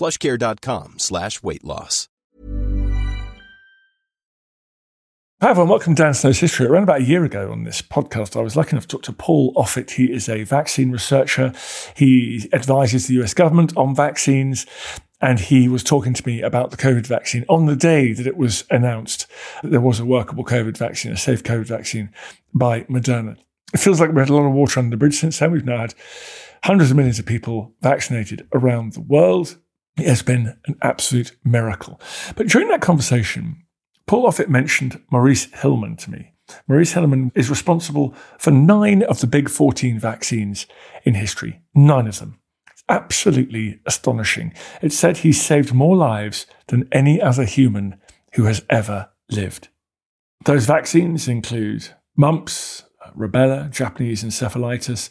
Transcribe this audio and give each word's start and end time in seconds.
plushcare.com 0.00 0.98
slash 0.98 1.42
weight 1.42 1.62
loss. 1.62 2.08
Hi 5.42 5.48
everyone, 5.48 5.70
welcome 5.70 5.94
to 5.94 6.02
Dan 6.02 6.12
Snow's 6.12 6.38
History. 6.38 6.66
Around 6.66 6.82
about 6.82 7.00
a 7.00 7.04
year 7.04 7.24
ago 7.24 7.50
on 7.50 7.64
this 7.64 7.80
podcast, 7.80 8.36
I 8.36 8.42
was 8.42 8.56
lucky 8.56 8.72
enough 8.72 8.86
to 8.88 8.88
talk 8.88 9.02
to 9.04 9.12
Paul 9.12 9.54
Offit. 9.54 9.92
He 9.92 10.12
is 10.12 10.28
a 10.28 10.44
vaccine 10.44 10.90
researcher. 10.90 11.54
He 11.96 12.46
advises 12.52 13.06
the 13.06 13.22
US 13.22 13.32
government 13.32 13.74
on 13.76 13.94
vaccines. 13.94 14.66
And 15.22 15.40
he 15.40 15.68
was 15.68 15.82
talking 15.82 16.12
to 16.14 16.26
me 16.26 16.42
about 16.42 16.70
the 16.70 16.76
COVID 16.76 17.06
vaccine 17.06 17.44
on 17.48 17.66
the 17.66 17.76
day 17.76 18.12
that 18.12 18.26
it 18.26 18.36
was 18.36 18.64
announced 18.70 19.26
that 19.62 19.70
there 19.70 19.80
was 19.80 19.98
a 19.98 20.04
workable 20.04 20.44
COVID 20.44 20.76
vaccine, 20.76 21.12
a 21.12 21.16
safe 21.16 21.42
COVID 21.42 21.66
vaccine 21.66 22.10
by 22.52 22.82
Moderna. 22.82 23.36
It 23.72 23.80
feels 23.80 24.00
like 24.00 24.10
we've 24.10 24.18
had 24.18 24.30
a 24.30 24.34
lot 24.34 24.46
of 24.46 24.52
water 24.52 24.80
under 24.80 24.90
the 24.90 24.98
bridge 24.98 25.18
since 25.18 25.38
then. 25.38 25.52
We've 25.52 25.64
now 25.64 25.78
had 25.78 25.94
hundreds 26.64 26.90
of 26.90 26.96
millions 26.96 27.18
of 27.18 27.26
people 27.26 27.72
vaccinated 27.80 28.46
around 28.52 28.92
the 28.92 29.00
world. 29.00 29.56
It 29.98 30.06
has 30.06 30.22
been 30.22 30.56
an 30.66 30.76
absolute 30.82 31.36
miracle. 31.44 32.00
But 32.36 32.48
during 32.48 32.68
that 32.68 32.80
conversation, 32.80 33.64
Paul 34.06 34.26
Offit 34.26 34.48
mentioned 34.48 35.00
Maurice 35.10 35.46
Hilleman 35.48 35.98
to 35.98 36.10
me. 36.10 36.32
Maurice 36.66 36.94
Hilleman 36.94 37.30
is 37.34 37.50
responsible 37.50 38.14
for 38.38 38.50
nine 38.50 39.02
of 39.02 39.20
the 39.20 39.26
big 39.26 39.48
14 39.48 39.98
vaccines 39.98 40.66
in 41.04 41.14
history. 41.14 41.60
Nine 41.74 42.06
of 42.06 42.18
them. 42.18 42.40
It's 42.72 42.82
absolutely 42.88 43.80
astonishing. 43.86 44.52
It 44.82 44.92
said 44.92 45.18
he 45.18 45.32
saved 45.32 45.72
more 45.72 45.96
lives 45.96 46.46
than 46.68 46.88
any 46.92 47.20
other 47.20 47.44
human 47.44 48.00
who 48.32 48.44
has 48.44 48.64
ever 48.68 49.10
lived. 49.30 49.68
Those 50.44 50.66
vaccines 50.66 51.28
include 51.28 51.88
mumps, 52.16 52.84
rubella, 53.16 53.70
Japanese 53.70 54.24
encephalitis, 54.24 55.10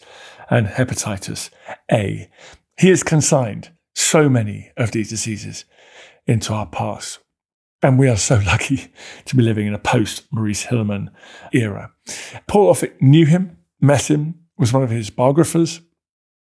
and 0.49 0.67
hepatitis 0.67 1.49
A. 1.91 2.29
He 2.77 2.89
is 2.89 3.03
consigned 3.03 3.71
so 3.99 4.29
many 4.29 4.71
of 4.77 4.91
these 4.91 5.09
diseases 5.09 5.65
into 6.25 6.53
our 6.53 6.65
past. 6.65 7.19
And 7.81 7.99
we 7.99 8.07
are 8.07 8.17
so 8.17 8.35
lucky 8.45 8.91
to 9.25 9.35
be 9.35 9.43
living 9.43 9.67
in 9.67 9.73
a 9.73 9.79
post 9.79 10.25
Maurice 10.31 10.65
Hilleman 10.65 11.09
era. 11.53 11.91
Paul 12.47 12.73
Offit 12.73 13.01
knew 13.01 13.25
him, 13.25 13.57
met 13.81 14.09
him, 14.09 14.35
was 14.57 14.73
one 14.73 14.83
of 14.83 14.89
his 14.89 15.09
biographers. 15.09 15.81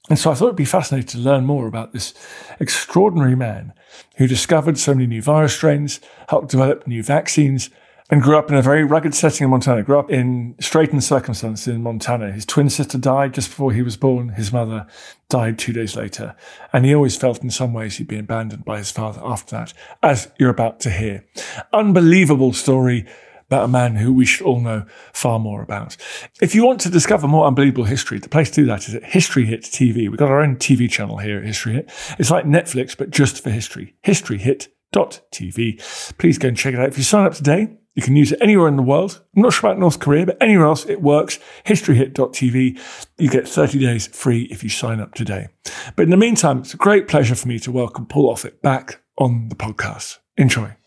And 0.09 0.17
so 0.17 0.31
I 0.31 0.33
thought 0.33 0.45
it'd 0.45 0.55
be 0.55 0.65
fascinating 0.65 1.07
to 1.09 1.17
learn 1.17 1.45
more 1.45 1.67
about 1.67 1.91
this 1.91 2.13
extraordinary 2.59 3.35
man 3.35 3.73
who 4.17 4.27
discovered 4.27 4.77
so 4.77 4.93
many 4.93 5.07
new 5.07 5.21
virus 5.21 5.53
strains, 5.53 5.99
helped 6.29 6.49
develop 6.49 6.87
new 6.87 7.03
vaccines, 7.03 7.69
and 8.09 8.21
grew 8.21 8.37
up 8.37 8.49
in 8.49 8.55
a 8.55 8.61
very 8.61 8.83
rugged 8.83 9.13
setting 9.13 9.45
in 9.45 9.51
Montana. 9.51 9.83
Grew 9.83 9.99
up 9.99 10.09
in 10.09 10.55
straitened 10.59 11.03
circumstances 11.03 11.67
in 11.67 11.83
Montana. 11.83 12.31
His 12.31 12.45
twin 12.45 12.69
sister 12.69 12.97
died 12.97 13.33
just 13.33 13.49
before 13.49 13.71
he 13.71 13.83
was 13.83 13.97
born. 13.97 14.29
His 14.29 14.51
mother 14.51 14.87
died 15.29 15.59
two 15.59 15.73
days 15.73 15.95
later. 15.95 16.35
And 16.73 16.85
he 16.85 16.95
always 16.95 17.15
felt 17.15 17.43
in 17.43 17.51
some 17.51 17.73
ways 17.73 17.97
he'd 17.97 18.07
been 18.07 18.21
abandoned 18.21 18.65
by 18.65 18.79
his 18.79 18.91
father 18.91 19.21
after 19.23 19.57
that, 19.57 19.73
as 20.01 20.31
you're 20.39 20.49
about 20.49 20.79
to 20.81 20.89
hear. 20.89 21.25
Unbelievable 21.71 22.53
story 22.53 23.05
about 23.45 23.65
a 23.65 23.67
man 23.67 23.95
who 23.95 24.13
we 24.13 24.25
should 24.25 24.45
all 24.45 24.59
know 24.59 24.85
far 25.11 25.39
more 25.39 25.63
about. 25.63 25.97
If 26.41 26.53
you 26.53 26.65
want 26.65 26.81
to 26.81 26.89
discover 26.89 27.27
more 27.27 27.47
unbelievable 27.47 27.85
history, 27.85 28.19
the 28.19 28.29
place 28.29 28.51
to 28.51 28.61
do 28.61 28.67
that 28.67 28.87
is 28.87 28.95
at 28.95 29.03
History 29.03 29.45
Hit 29.45 29.63
TV. 29.63 30.07
We've 30.07 30.17
got 30.17 30.29
our 30.29 30.41
own 30.41 30.57
TV 30.57 30.89
channel 30.89 31.17
here 31.17 31.39
at 31.39 31.45
History 31.45 31.73
Hit. 31.73 31.91
It's 32.19 32.29
like 32.29 32.45
Netflix, 32.45 32.95
but 32.95 33.09
just 33.09 33.43
for 33.43 33.49
history. 33.49 33.95
HistoryHit.tv. 34.05 36.17
Please 36.19 36.37
go 36.37 36.47
and 36.47 36.57
check 36.57 36.75
it 36.75 36.79
out. 36.79 36.89
If 36.89 36.99
you 36.99 37.03
sign 37.03 37.25
up 37.25 37.33
today, 37.33 37.75
you 37.99 38.05
can 38.05 38.15
use 38.15 38.31
it 38.31 38.39
anywhere 38.41 38.69
in 38.69 38.77
the 38.77 38.81
world. 38.81 39.21
I'm 39.35 39.41
not 39.41 39.51
sure 39.51 39.69
about 39.69 39.77
North 39.77 39.99
Korea, 39.99 40.25
but 40.25 40.37
anywhere 40.39 40.67
else 40.67 40.85
it 40.85 41.01
works. 41.01 41.37
HistoryHit.tv. 41.65 42.79
You 43.17 43.29
get 43.29 43.45
30 43.45 43.77
days 43.77 44.07
free 44.07 44.43
if 44.43 44.63
you 44.63 44.69
sign 44.69 45.01
up 45.01 45.15
today. 45.15 45.49
But 45.97 46.03
in 46.03 46.09
the 46.09 46.15
meantime, 46.15 46.59
it's 46.59 46.73
a 46.73 46.77
great 46.77 47.09
pleasure 47.09 47.35
for 47.35 47.49
me 47.49 47.59
to 47.59 47.73
welcome 47.73 48.05
Paul 48.05 48.33
Offit 48.33 48.61
back 48.61 49.01
on 49.17 49.49
the 49.49 49.55
podcast. 49.55 50.19
Enjoy. 50.37 50.77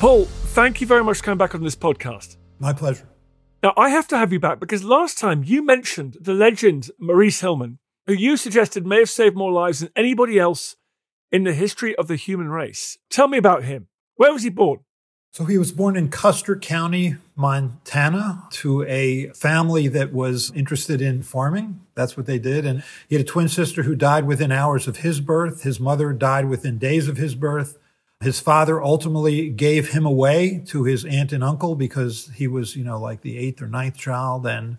Paul, 0.00 0.24
thank 0.24 0.80
you 0.80 0.88
very 0.88 1.04
much 1.04 1.18
for 1.18 1.22
coming 1.22 1.38
back 1.38 1.54
on 1.54 1.62
this 1.62 1.76
podcast. 1.76 2.36
My 2.58 2.72
pleasure. 2.72 3.08
Now, 3.62 3.74
I 3.76 3.90
have 3.90 4.08
to 4.08 4.18
have 4.18 4.32
you 4.32 4.40
back 4.40 4.58
because 4.58 4.82
last 4.82 5.18
time 5.18 5.44
you 5.44 5.64
mentioned 5.64 6.16
the 6.20 6.34
legend 6.34 6.90
Maurice 6.98 7.42
Hilleman, 7.42 7.78
who 8.08 8.12
you 8.12 8.36
suggested 8.36 8.84
may 8.84 8.98
have 8.98 9.08
saved 9.08 9.36
more 9.36 9.52
lives 9.52 9.78
than 9.78 9.90
anybody 9.94 10.40
else 10.40 10.74
in 11.36 11.44
the 11.44 11.52
history 11.52 11.94
of 11.96 12.08
the 12.08 12.16
human 12.16 12.48
race. 12.48 12.96
Tell 13.10 13.28
me 13.28 13.36
about 13.36 13.64
him. 13.64 13.88
Where 14.14 14.32
was 14.32 14.42
he 14.42 14.48
born? 14.48 14.80
So 15.32 15.44
he 15.44 15.58
was 15.58 15.70
born 15.70 15.94
in 15.94 16.08
Custer 16.08 16.56
County, 16.56 17.16
Montana, 17.34 18.44
to 18.52 18.84
a 18.84 19.28
family 19.34 19.86
that 19.88 20.14
was 20.14 20.50
interested 20.52 21.02
in 21.02 21.22
farming. 21.22 21.82
That's 21.94 22.16
what 22.16 22.24
they 22.24 22.38
did. 22.38 22.64
And 22.64 22.82
he 23.06 23.16
had 23.16 23.26
a 23.26 23.28
twin 23.28 23.50
sister 23.50 23.82
who 23.82 23.94
died 23.94 24.24
within 24.24 24.50
hours 24.50 24.88
of 24.88 24.98
his 24.98 25.20
birth. 25.20 25.62
His 25.62 25.78
mother 25.78 26.14
died 26.14 26.48
within 26.48 26.78
days 26.78 27.06
of 27.06 27.18
his 27.18 27.34
birth. 27.34 27.76
His 28.22 28.40
father 28.40 28.82
ultimately 28.82 29.50
gave 29.50 29.90
him 29.90 30.06
away 30.06 30.64
to 30.68 30.84
his 30.84 31.04
aunt 31.04 31.34
and 31.34 31.44
uncle 31.44 31.74
because 31.74 32.30
he 32.34 32.48
was, 32.48 32.76
you 32.76 32.84
know, 32.84 32.98
like 32.98 33.20
the 33.20 33.36
eighth 33.36 33.60
or 33.60 33.68
ninth 33.68 33.98
child. 33.98 34.46
And 34.46 34.78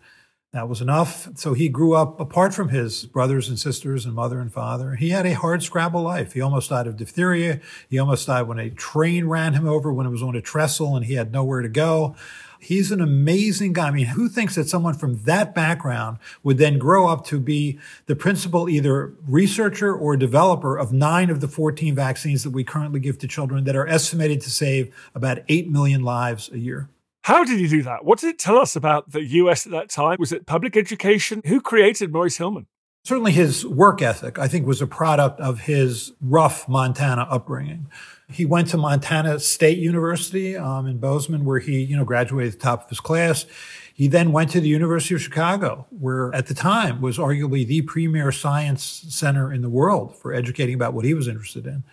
that 0.57 0.68
was 0.68 0.81
enough. 0.81 1.29
So 1.35 1.53
he 1.53 1.69
grew 1.69 1.94
up 1.94 2.19
apart 2.19 2.51
from 2.51 2.69
his 2.69 3.06
brothers 3.06 3.47
and 3.47 3.59
sisters 3.59 4.06
and 4.06 4.16
mother 4.16 4.40
and 4.40 4.51
father. 4.51 4.95
He 4.95 5.09
had 5.09 5.28
a 5.28 5.35
hard 5.35 5.62
scrabble 5.62 6.01
life. 6.01 6.34
He 6.34 6.41
almost 6.41 6.72
died 6.72 6.88
of 6.88 6.97
diphtheria. 6.97 7.62
He 7.88 8.00
almost 8.00 8.25
died 8.25 8.47
when 8.47 8.57
a 8.57 8.72
train 8.72 9.28
ran 9.28 9.53
him 9.53 9.67
over 9.67 9.94
when 9.94 10.07
it 10.07 10.09
was 10.09 10.23
on 10.23 10.35
a 10.35 10.41
trestle 10.41 10.96
and 10.96 11.06
he 11.06 11.13
had 11.13 11.31
nowhere 11.31 11.62
to 11.62 11.69
go. 11.69 12.16
He's 12.59 12.91
an 12.91 13.01
amazing 13.01 13.73
guy. 13.73 13.90
I 13.90 13.91
mean, 13.91 14.07
who 14.07 14.28
thinks 14.28 14.56
that 14.56 14.67
someone 14.67 14.96
from 14.96 15.22
that 15.25 15.53
background 15.53 16.17
would 16.41 16.57
then 16.57 16.79
grow 16.79 17.07
up 17.07 17.23
to 17.28 17.40
be 17.40 17.78
the 18.07 18.16
principal 18.16 18.67
either 18.67 19.13
researcher 19.28 19.96
or 19.96 20.17
developer 20.17 20.75
of 20.75 20.91
nine 20.91 21.29
of 21.29 21.40
the 21.40 21.47
14 21.47 21.94
vaccines 21.94 22.44
that 22.44 22.50
we 22.50 22.63
currently 22.63 23.00
give 23.00 23.19
to 23.19 23.28
children 23.28 23.63
that 23.66 23.75
are 23.75 23.88
estimated 23.88 24.41
to 24.41 24.50
save 24.50 24.91
about 25.13 25.38
8 25.47 25.69
million 25.69 26.01
lives 26.01 26.50
a 26.51 26.57
year? 26.57 26.90
How 27.28 27.44
did 27.44 27.60
he 27.60 27.68
do 27.68 27.84
that? 27.84 28.06
What 28.06 28.20
did 28.20 28.30
it 28.30 28.40
tell 28.40 28.58
us 28.58 28.78
about 28.78 29.12
the 29.12 29.22
US 29.22 29.66
at 29.66 29.74
that 29.74 29.90
time? 29.90 30.16
Was 30.18 30.32
it 30.32 30.46
public 30.46 30.78
education? 30.78 31.42
Who 31.46 31.60
created 31.60 32.10
Maurice 32.10 32.38
Hilleman? 32.38 32.68
Certainly 33.04 33.34
his 33.34 33.66
work 33.66 34.02
ethic, 34.02 34.40
I 34.40 34.48
think, 34.48 34.66
was 34.66 34.82
a 34.82 34.88
product 34.88 35.42
of 35.42 35.59
his 35.59 36.14
rough 36.22 36.70
Montana 36.70 37.28
upbringing. 37.29 37.88
He 38.29 38.46
went 38.46 38.70
to 38.70 38.78
Montana 38.78 39.41
State 39.41 39.78
University 39.78 40.56
um, 40.56 40.88
in 40.88 41.00
Bozeman, 41.00 41.44
where 41.44 41.59
he, 41.59 41.82
you 41.84 41.97
know, 41.97 42.06
graduated 42.06 42.53
at 42.53 42.59
the 42.59 42.64
top 42.64 42.84
of 42.85 42.90
his 42.90 43.02
class. 43.02 43.46
He 43.94 44.08
then 44.08 44.32
went 44.32 44.50
to 44.52 44.62
the 44.62 44.70
University 44.70 45.14
of 45.14 45.22
Chicago, 45.22 45.85
where 45.90 46.34
at 46.34 46.47
the 46.47 46.53
time 46.53 47.02
was 47.02 47.18
arguably 47.18 47.68
the 47.68 47.82
premier 47.82 48.32
science 48.32 49.03
center 49.09 49.52
in 49.52 49.62
the 49.62 49.70
world 49.70 50.16
for 50.16 50.34
educating 50.34 50.76
about 50.76 50.94
what 50.94 51.03
he 51.03 51.14
was 51.14 51.28
interested 51.28 51.68
in. 51.68 51.84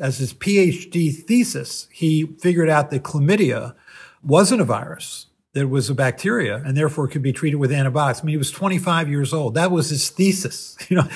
As 0.00 0.18
his 0.18 0.34
PhD 0.34 1.14
thesis, 1.14 1.86
he 1.92 2.26
figured 2.40 2.68
out 2.68 2.90
that 2.90 3.04
chlamydia 3.04 3.76
wasn't 4.24 4.60
a 4.60 4.64
virus. 4.64 5.26
that 5.54 5.68
was 5.68 5.88
a 5.88 5.94
bacteria 5.94 6.56
and 6.66 6.76
therefore 6.76 7.06
could 7.06 7.22
be 7.22 7.32
treated 7.32 7.58
with 7.58 7.70
antibiotics. 7.70 8.20
I 8.20 8.24
mean, 8.24 8.32
he 8.32 8.36
was 8.36 8.50
25 8.50 9.08
years 9.08 9.32
old. 9.32 9.54
That 9.54 9.70
was 9.70 9.88
his 9.88 10.10
thesis. 10.10 10.76
You 10.90 10.96
know, 10.96 11.08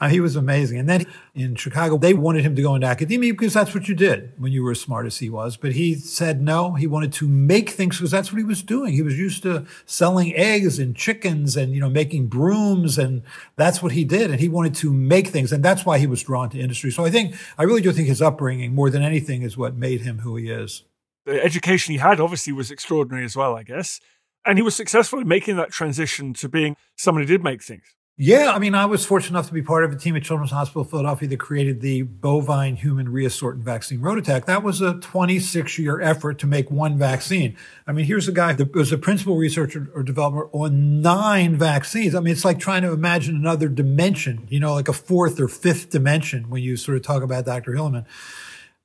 uh, 0.00 0.08
he 0.08 0.20
was 0.20 0.36
amazing. 0.36 0.78
And 0.78 0.88
then 0.88 1.06
in 1.34 1.56
Chicago, 1.56 1.98
they 1.98 2.14
wanted 2.14 2.44
him 2.44 2.54
to 2.56 2.62
go 2.62 2.74
into 2.74 2.86
academia 2.86 3.32
because 3.32 3.54
that's 3.54 3.74
what 3.74 3.88
you 3.88 3.94
did 3.94 4.32
when 4.38 4.52
you 4.52 4.62
were 4.62 4.70
as 4.70 4.80
smart 4.80 5.04
as 5.04 5.18
he 5.18 5.28
was. 5.28 5.56
But 5.56 5.72
he 5.72 5.94
said 5.94 6.40
no. 6.40 6.74
He 6.74 6.86
wanted 6.86 7.12
to 7.14 7.26
make 7.26 7.70
things 7.70 7.96
because 7.96 8.10
that's 8.10 8.30
what 8.30 8.38
he 8.38 8.44
was 8.44 8.62
doing. 8.62 8.92
He 8.92 9.02
was 9.02 9.18
used 9.18 9.42
to 9.42 9.66
selling 9.84 10.34
eggs 10.36 10.78
and 10.78 10.94
chickens 10.94 11.56
and, 11.56 11.74
you 11.74 11.80
know, 11.80 11.90
making 11.90 12.28
brooms. 12.28 12.98
And 12.98 13.22
that's 13.56 13.82
what 13.82 13.92
he 13.92 14.04
did. 14.04 14.30
And 14.30 14.40
he 14.40 14.48
wanted 14.48 14.74
to 14.76 14.92
make 14.92 15.28
things. 15.28 15.52
And 15.52 15.64
that's 15.64 15.84
why 15.84 15.98
he 15.98 16.06
was 16.06 16.22
drawn 16.22 16.48
to 16.50 16.60
industry. 16.60 16.90
So 16.92 17.04
I 17.04 17.10
think, 17.10 17.34
I 17.58 17.64
really 17.64 17.82
do 17.82 17.92
think 17.92 18.08
his 18.08 18.22
upbringing 18.22 18.74
more 18.74 18.90
than 18.90 19.02
anything 19.02 19.42
is 19.42 19.56
what 19.56 19.74
made 19.74 20.02
him 20.02 20.20
who 20.20 20.36
he 20.36 20.50
is 20.50 20.84
the 21.26 21.42
education 21.42 21.92
he 21.92 21.98
had 21.98 22.20
obviously 22.20 22.52
was 22.52 22.70
extraordinary 22.70 23.24
as 23.24 23.36
well, 23.36 23.56
I 23.56 23.64
guess. 23.64 24.00
And 24.46 24.56
he 24.56 24.62
was 24.62 24.76
successful 24.76 25.18
in 25.18 25.28
making 25.28 25.56
that 25.56 25.70
transition 25.70 26.32
to 26.34 26.48
being 26.48 26.76
someone 26.94 27.22
who 27.22 27.28
did 27.28 27.42
make 27.42 27.62
things. 27.62 27.96
Yeah, 28.18 28.52
I 28.54 28.58
mean, 28.58 28.74
I 28.74 28.86
was 28.86 29.04
fortunate 29.04 29.36
enough 29.36 29.48
to 29.48 29.52
be 29.52 29.60
part 29.60 29.84
of 29.84 29.92
a 29.92 29.96
team 29.96 30.16
at 30.16 30.22
Children's 30.22 30.50
Hospital 30.50 30.84
Philadelphia 30.84 31.28
that 31.28 31.36
created 31.38 31.82
the 31.82 32.00
bovine 32.00 32.76
human 32.76 33.10
reassortant 33.10 33.62
vaccine 33.62 34.00
RotaTeq. 34.00 34.46
That 34.46 34.62
was 34.62 34.80
a 34.80 34.94
26 34.94 35.78
year 35.78 36.00
effort 36.00 36.38
to 36.38 36.46
make 36.46 36.70
one 36.70 36.96
vaccine. 36.96 37.58
I 37.86 37.92
mean, 37.92 38.06
here's 38.06 38.26
a 38.26 38.32
guy 38.32 38.54
that 38.54 38.74
was 38.74 38.90
a 38.90 38.96
principal 38.96 39.36
researcher 39.36 39.90
or 39.94 40.02
developer 40.02 40.48
on 40.52 41.02
nine 41.02 41.56
vaccines. 41.56 42.14
I 42.14 42.20
mean, 42.20 42.32
it's 42.32 42.44
like 42.44 42.58
trying 42.58 42.80
to 42.82 42.92
imagine 42.92 43.36
another 43.36 43.68
dimension, 43.68 44.46
you 44.48 44.60
know, 44.60 44.72
like 44.72 44.88
a 44.88 44.94
fourth 44.94 45.38
or 45.38 45.46
fifth 45.46 45.90
dimension 45.90 46.48
when 46.48 46.62
you 46.62 46.78
sort 46.78 46.96
of 46.96 47.02
talk 47.02 47.22
about 47.22 47.44
Dr. 47.44 47.72
Hilleman. 47.72 48.06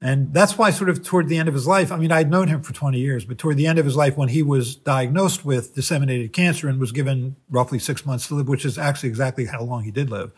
And 0.03 0.33
that's 0.33 0.57
why, 0.57 0.71
sort 0.71 0.89
of 0.89 1.03
toward 1.03 1.29
the 1.29 1.37
end 1.37 1.47
of 1.47 1.53
his 1.53 1.67
life, 1.67 1.91
I 1.91 1.97
mean, 1.97 2.11
I'd 2.11 2.31
known 2.31 2.47
him 2.47 2.63
for 2.63 2.73
20 2.73 2.97
years, 2.97 3.23
but 3.23 3.37
toward 3.37 3.57
the 3.57 3.67
end 3.67 3.77
of 3.77 3.85
his 3.85 3.95
life, 3.95 4.17
when 4.17 4.29
he 4.29 4.41
was 4.41 4.75
diagnosed 4.75 5.45
with 5.45 5.75
disseminated 5.75 6.33
cancer 6.33 6.67
and 6.67 6.79
was 6.79 6.91
given 6.91 7.35
roughly 7.51 7.77
six 7.77 8.03
months 8.03 8.27
to 8.27 8.35
live, 8.35 8.47
which 8.47 8.65
is 8.65 8.79
actually 8.79 9.09
exactly 9.09 9.45
how 9.45 9.61
long 9.61 9.83
he 9.83 9.91
did 9.91 10.09
live, 10.09 10.31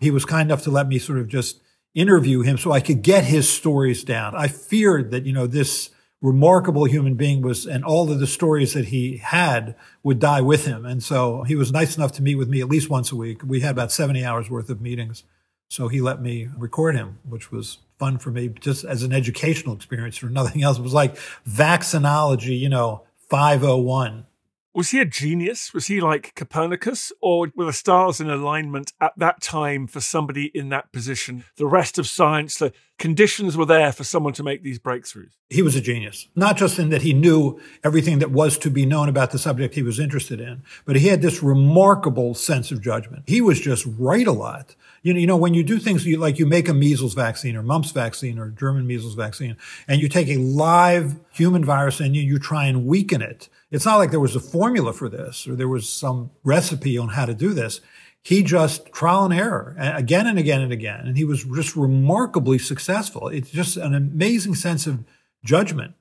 he 0.00 0.10
was 0.10 0.24
kind 0.24 0.48
enough 0.48 0.62
to 0.62 0.70
let 0.70 0.88
me 0.88 0.98
sort 0.98 1.18
of 1.18 1.28
just 1.28 1.60
interview 1.94 2.40
him 2.40 2.56
so 2.56 2.72
I 2.72 2.80
could 2.80 3.02
get 3.02 3.24
his 3.24 3.46
stories 3.46 4.04
down. 4.04 4.34
I 4.34 4.48
feared 4.48 5.10
that, 5.10 5.26
you 5.26 5.34
know, 5.34 5.46
this 5.46 5.90
remarkable 6.22 6.84
human 6.84 7.14
being 7.14 7.42
was, 7.42 7.66
and 7.66 7.84
all 7.84 8.10
of 8.10 8.20
the 8.20 8.26
stories 8.26 8.72
that 8.72 8.86
he 8.86 9.18
had 9.18 9.74
would 10.02 10.18
die 10.18 10.40
with 10.40 10.64
him. 10.64 10.86
And 10.86 11.02
so 11.02 11.42
he 11.42 11.56
was 11.56 11.72
nice 11.72 11.94
enough 11.94 12.12
to 12.12 12.22
meet 12.22 12.36
with 12.36 12.48
me 12.48 12.62
at 12.62 12.68
least 12.68 12.88
once 12.88 13.12
a 13.12 13.16
week. 13.16 13.42
We 13.44 13.60
had 13.60 13.72
about 13.72 13.92
70 13.92 14.24
hours 14.24 14.48
worth 14.48 14.70
of 14.70 14.80
meetings. 14.80 15.24
So 15.68 15.88
he 15.88 16.00
let 16.00 16.22
me 16.22 16.48
record 16.56 16.96
him, 16.96 17.18
which 17.28 17.52
was 17.52 17.78
fun 18.00 18.18
for 18.18 18.30
me 18.30 18.48
just 18.48 18.84
as 18.84 19.04
an 19.04 19.12
educational 19.12 19.76
experience 19.76 20.22
or 20.22 20.30
nothing 20.30 20.62
else. 20.64 20.78
It 20.78 20.82
was 20.82 20.94
like 20.94 21.16
vaccinology, 21.46 22.58
you 22.58 22.70
know, 22.70 23.04
501. 23.28 24.26
Was 24.72 24.90
he 24.90 25.00
a 25.00 25.04
genius? 25.04 25.74
Was 25.74 25.88
he 25.88 26.00
like 26.00 26.34
Copernicus? 26.36 27.12
Or 27.20 27.48
were 27.56 27.66
the 27.66 27.72
stars 27.72 28.20
in 28.20 28.30
alignment 28.30 28.92
at 29.00 29.12
that 29.16 29.42
time 29.42 29.86
for 29.88 30.00
somebody 30.00 30.46
in 30.54 30.68
that 30.68 30.92
position? 30.92 31.44
The 31.56 31.66
rest 31.66 31.98
of 31.98 32.06
science, 32.06 32.56
the 32.56 32.72
conditions 32.96 33.56
were 33.56 33.66
there 33.66 33.90
for 33.92 34.04
someone 34.04 34.32
to 34.34 34.44
make 34.44 34.62
these 34.62 34.78
breakthroughs. 34.78 35.32
He 35.48 35.60
was 35.60 35.74
a 35.74 35.80
genius, 35.80 36.28
not 36.36 36.56
just 36.56 36.78
in 36.78 36.90
that 36.90 37.02
he 37.02 37.12
knew 37.12 37.60
everything 37.82 38.20
that 38.20 38.30
was 38.30 38.56
to 38.58 38.70
be 38.70 38.86
known 38.86 39.08
about 39.08 39.32
the 39.32 39.38
subject 39.38 39.74
he 39.74 39.82
was 39.82 39.98
interested 39.98 40.40
in, 40.40 40.62
but 40.84 40.96
he 40.96 41.08
had 41.08 41.20
this 41.20 41.42
remarkable 41.42 42.34
sense 42.34 42.70
of 42.70 42.80
judgment. 42.80 43.24
He 43.26 43.40
was 43.40 43.60
just 43.60 43.84
right 43.98 44.26
a 44.26 44.32
lot. 44.32 44.76
You 45.02 45.14
know, 45.14 45.20
you 45.20 45.26
know, 45.26 45.36
when 45.36 45.54
you 45.54 45.62
do 45.62 45.78
things 45.78 46.04
you, 46.04 46.18
like 46.18 46.38
you 46.38 46.46
make 46.46 46.68
a 46.68 46.74
measles 46.74 47.14
vaccine 47.14 47.56
or 47.56 47.62
mumps 47.62 47.90
vaccine 47.90 48.38
or 48.38 48.50
German 48.50 48.86
measles 48.86 49.14
vaccine, 49.14 49.56
and 49.88 50.00
you 50.00 50.08
take 50.08 50.28
a 50.28 50.36
live 50.36 51.18
human 51.32 51.64
virus 51.64 52.00
and 52.00 52.14
you, 52.14 52.22
you 52.22 52.38
try 52.38 52.66
and 52.66 52.86
weaken 52.86 53.22
it. 53.22 53.48
It's 53.70 53.86
not 53.86 53.96
like 53.96 54.10
there 54.10 54.20
was 54.20 54.36
a 54.36 54.40
formula 54.40 54.92
for 54.92 55.08
this 55.08 55.48
or 55.48 55.56
there 55.56 55.68
was 55.68 55.88
some 55.88 56.30
recipe 56.44 56.98
on 56.98 57.08
how 57.10 57.24
to 57.24 57.34
do 57.34 57.54
this. 57.54 57.80
He 58.22 58.42
just 58.42 58.92
trial 58.92 59.24
and 59.24 59.32
error 59.32 59.74
again 59.78 60.26
and 60.26 60.38
again 60.38 60.60
and 60.60 60.72
again. 60.72 61.06
And 61.06 61.16
he 61.16 61.24
was 61.24 61.44
just 61.44 61.74
remarkably 61.74 62.58
successful. 62.58 63.28
It's 63.28 63.50
just 63.50 63.78
an 63.78 63.94
amazing 63.94 64.56
sense 64.56 64.86
of 64.86 65.04
judgment. 65.42 65.94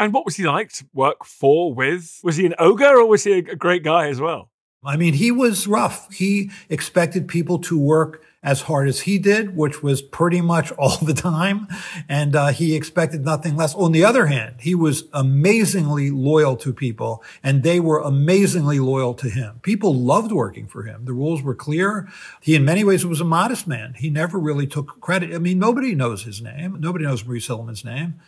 And 0.00 0.12
what 0.12 0.24
was 0.24 0.36
he 0.36 0.44
like 0.44 0.72
to 0.72 0.86
work 0.94 1.24
for, 1.24 1.72
with? 1.72 2.18
Was 2.24 2.36
he 2.36 2.46
an 2.46 2.54
ogre 2.58 2.96
or 2.96 3.06
was 3.06 3.22
he 3.22 3.34
a 3.34 3.42
great 3.42 3.84
guy 3.84 4.08
as 4.08 4.18
well? 4.18 4.50
I 4.82 4.96
mean, 4.96 5.12
he 5.12 5.30
was 5.30 5.66
rough. 5.68 6.10
He 6.12 6.50
expected 6.70 7.28
people 7.28 7.58
to 7.60 7.78
work 7.78 8.24
as 8.42 8.62
hard 8.62 8.88
as 8.88 9.02
he 9.02 9.18
did, 9.18 9.54
which 9.54 9.82
was 9.82 10.00
pretty 10.00 10.40
much 10.40 10.72
all 10.78 10.96
the 10.98 11.14
time. 11.14 11.68
And 12.08 12.34
uh, 12.34 12.48
he 12.48 12.74
expected 12.74 13.24
nothing 13.24 13.56
less. 13.56 13.74
On 13.74 13.92
the 13.92 14.04
other 14.04 14.26
hand, 14.26 14.56
he 14.60 14.74
was 14.74 15.04
amazingly 15.12 16.10
loyal 16.10 16.56
to 16.56 16.72
people 16.72 17.22
and 17.42 17.62
they 17.62 17.80
were 17.80 18.00
amazingly 18.00 18.80
loyal 18.80 19.14
to 19.14 19.28
him. 19.28 19.60
People 19.62 19.94
loved 19.94 20.32
working 20.32 20.66
for 20.66 20.84
him. 20.84 21.04
The 21.04 21.12
rules 21.12 21.42
were 21.42 21.54
clear. 21.54 22.08
He, 22.40 22.54
in 22.54 22.64
many 22.64 22.84
ways, 22.84 23.04
was 23.04 23.20
a 23.20 23.24
modest 23.24 23.66
man. 23.66 23.94
He 23.94 24.10
never 24.10 24.38
really 24.38 24.66
took 24.66 25.00
credit. 25.00 25.34
I 25.34 25.38
mean, 25.38 25.58
nobody 25.58 25.94
knows 25.94 26.22
his 26.22 26.40
name. 26.40 26.76
Nobody 26.80 27.04
knows 27.04 27.24
Maurice 27.24 27.46
Hilleman's 27.46 27.84
name. 27.84 28.20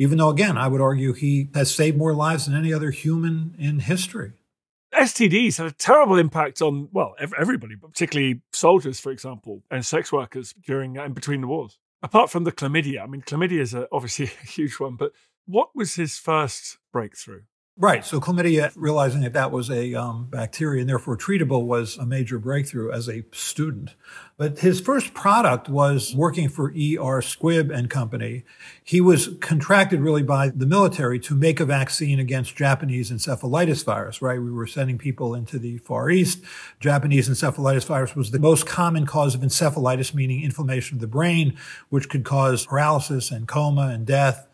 Even 0.00 0.18
though, 0.18 0.28
again, 0.28 0.56
I 0.56 0.68
would 0.68 0.80
argue 0.80 1.12
he 1.12 1.48
has 1.54 1.74
saved 1.74 1.96
more 1.96 2.14
lives 2.14 2.46
than 2.46 2.54
any 2.54 2.72
other 2.72 2.92
human 2.92 3.56
in 3.58 3.80
history. 3.80 4.32
STDs 4.98 5.58
had 5.58 5.66
a 5.66 5.72
terrible 5.72 6.18
impact 6.18 6.60
on, 6.60 6.88
well, 6.92 7.14
everybody, 7.20 7.76
but 7.76 7.92
particularly 7.92 8.42
soldiers, 8.52 8.98
for 8.98 9.12
example, 9.12 9.62
and 9.70 9.86
sex 9.86 10.10
workers 10.10 10.52
during 10.66 10.98
uh, 10.98 11.04
and 11.04 11.14
between 11.14 11.40
the 11.40 11.46
wars. 11.46 11.78
Apart 12.02 12.30
from 12.30 12.44
the 12.44 12.52
chlamydia, 12.52 13.02
I 13.02 13.06
mean, 13.06 13.22
chlamydia 13.22 13.60
is 13.60 13.74
a, 13.74 13.86
obviously 13.92 14.26
a 14.42 14.46
huge 14.46 14.80
one, 14.80 14.96
but 14.96 15.12
what 15.46 15.70
was 15.74 15.94
his 15.94 16.18
first 16.18 16.78
breakthrough? 16.92 17.42
Right. 17.80 18.04
So 18.04 18.18
chlamydia, 18.18 18.72
realizing 18.74 19.20
that 19.20 19.34
that 19.34 19.52
was 19.52 19.70
a 19.70 19.94
um, 19.94 20.26
bacteria 20.28 20.80
and 20.80 20.90
therefore 20.90 21.16
treatable, 21.16 21.64
was 21.64 21.96
a 21.96 22.04
major 22.04 22.40
breakthrough 22.40 22.90
as 22.90 23.08
a 23.08 23.22
student. 23.30 23.94
But 24.36 24.58
his 24.58 24.80
first 24.80 25.14
product 25.14 25.68
was 25.68 26.12
working 26.12 26.48
for 26.48 26.72
E.R. 26.74 27.20
Squibb 27.20 27.72
and 27.72 27.88
Company. 27.88 28.42
He 28.82 29.00
was 29.00 29.28
contracted 29.40 30.00
really 30.00 30.24
by 30.24 30.48
the 30.48 30.66
military 30.66 31.20
to 31.20 31.36
make 31.36 31.60
a 31.60 31.64
vaccine 31.64 32.18
against 32.18 32.56
Japanese 32.56 33.12
encephalitis 33.12 33.84
virus, 33.84 34.20
right? 34.20 34.42
We 34.42 34.50
were 34.50 34.66
sending 34.66 34.98
people 34.98 35.32
into 35.36 35.60
the 35.60 35.78
Far 35.78 36.10
East. 36.10 36.40
Japanese 36.80 37.28
encephalitis 37.28 37.86
virus 37.86 38.16
was 38.16 38.32
the 38.32 38.40
most 38.40 38.66
common 38.66 39.06
cause 39.06 39.36
of 39.36 39.42
encephalitis, 39.42 40.12
meaning 40.12 40.42
inflammation 40.42 40.96
of 40.96 41.00
the 41.00 41.06
brain, 41.06 41.56
which 41.90 42.08
could 42.08 42.24
cause 42.24 42.66
paralysis 42.66 43.30
and 43.30 43.46
coma 43.46 43.90
and 43.92 44.04
death. 44.04 44.47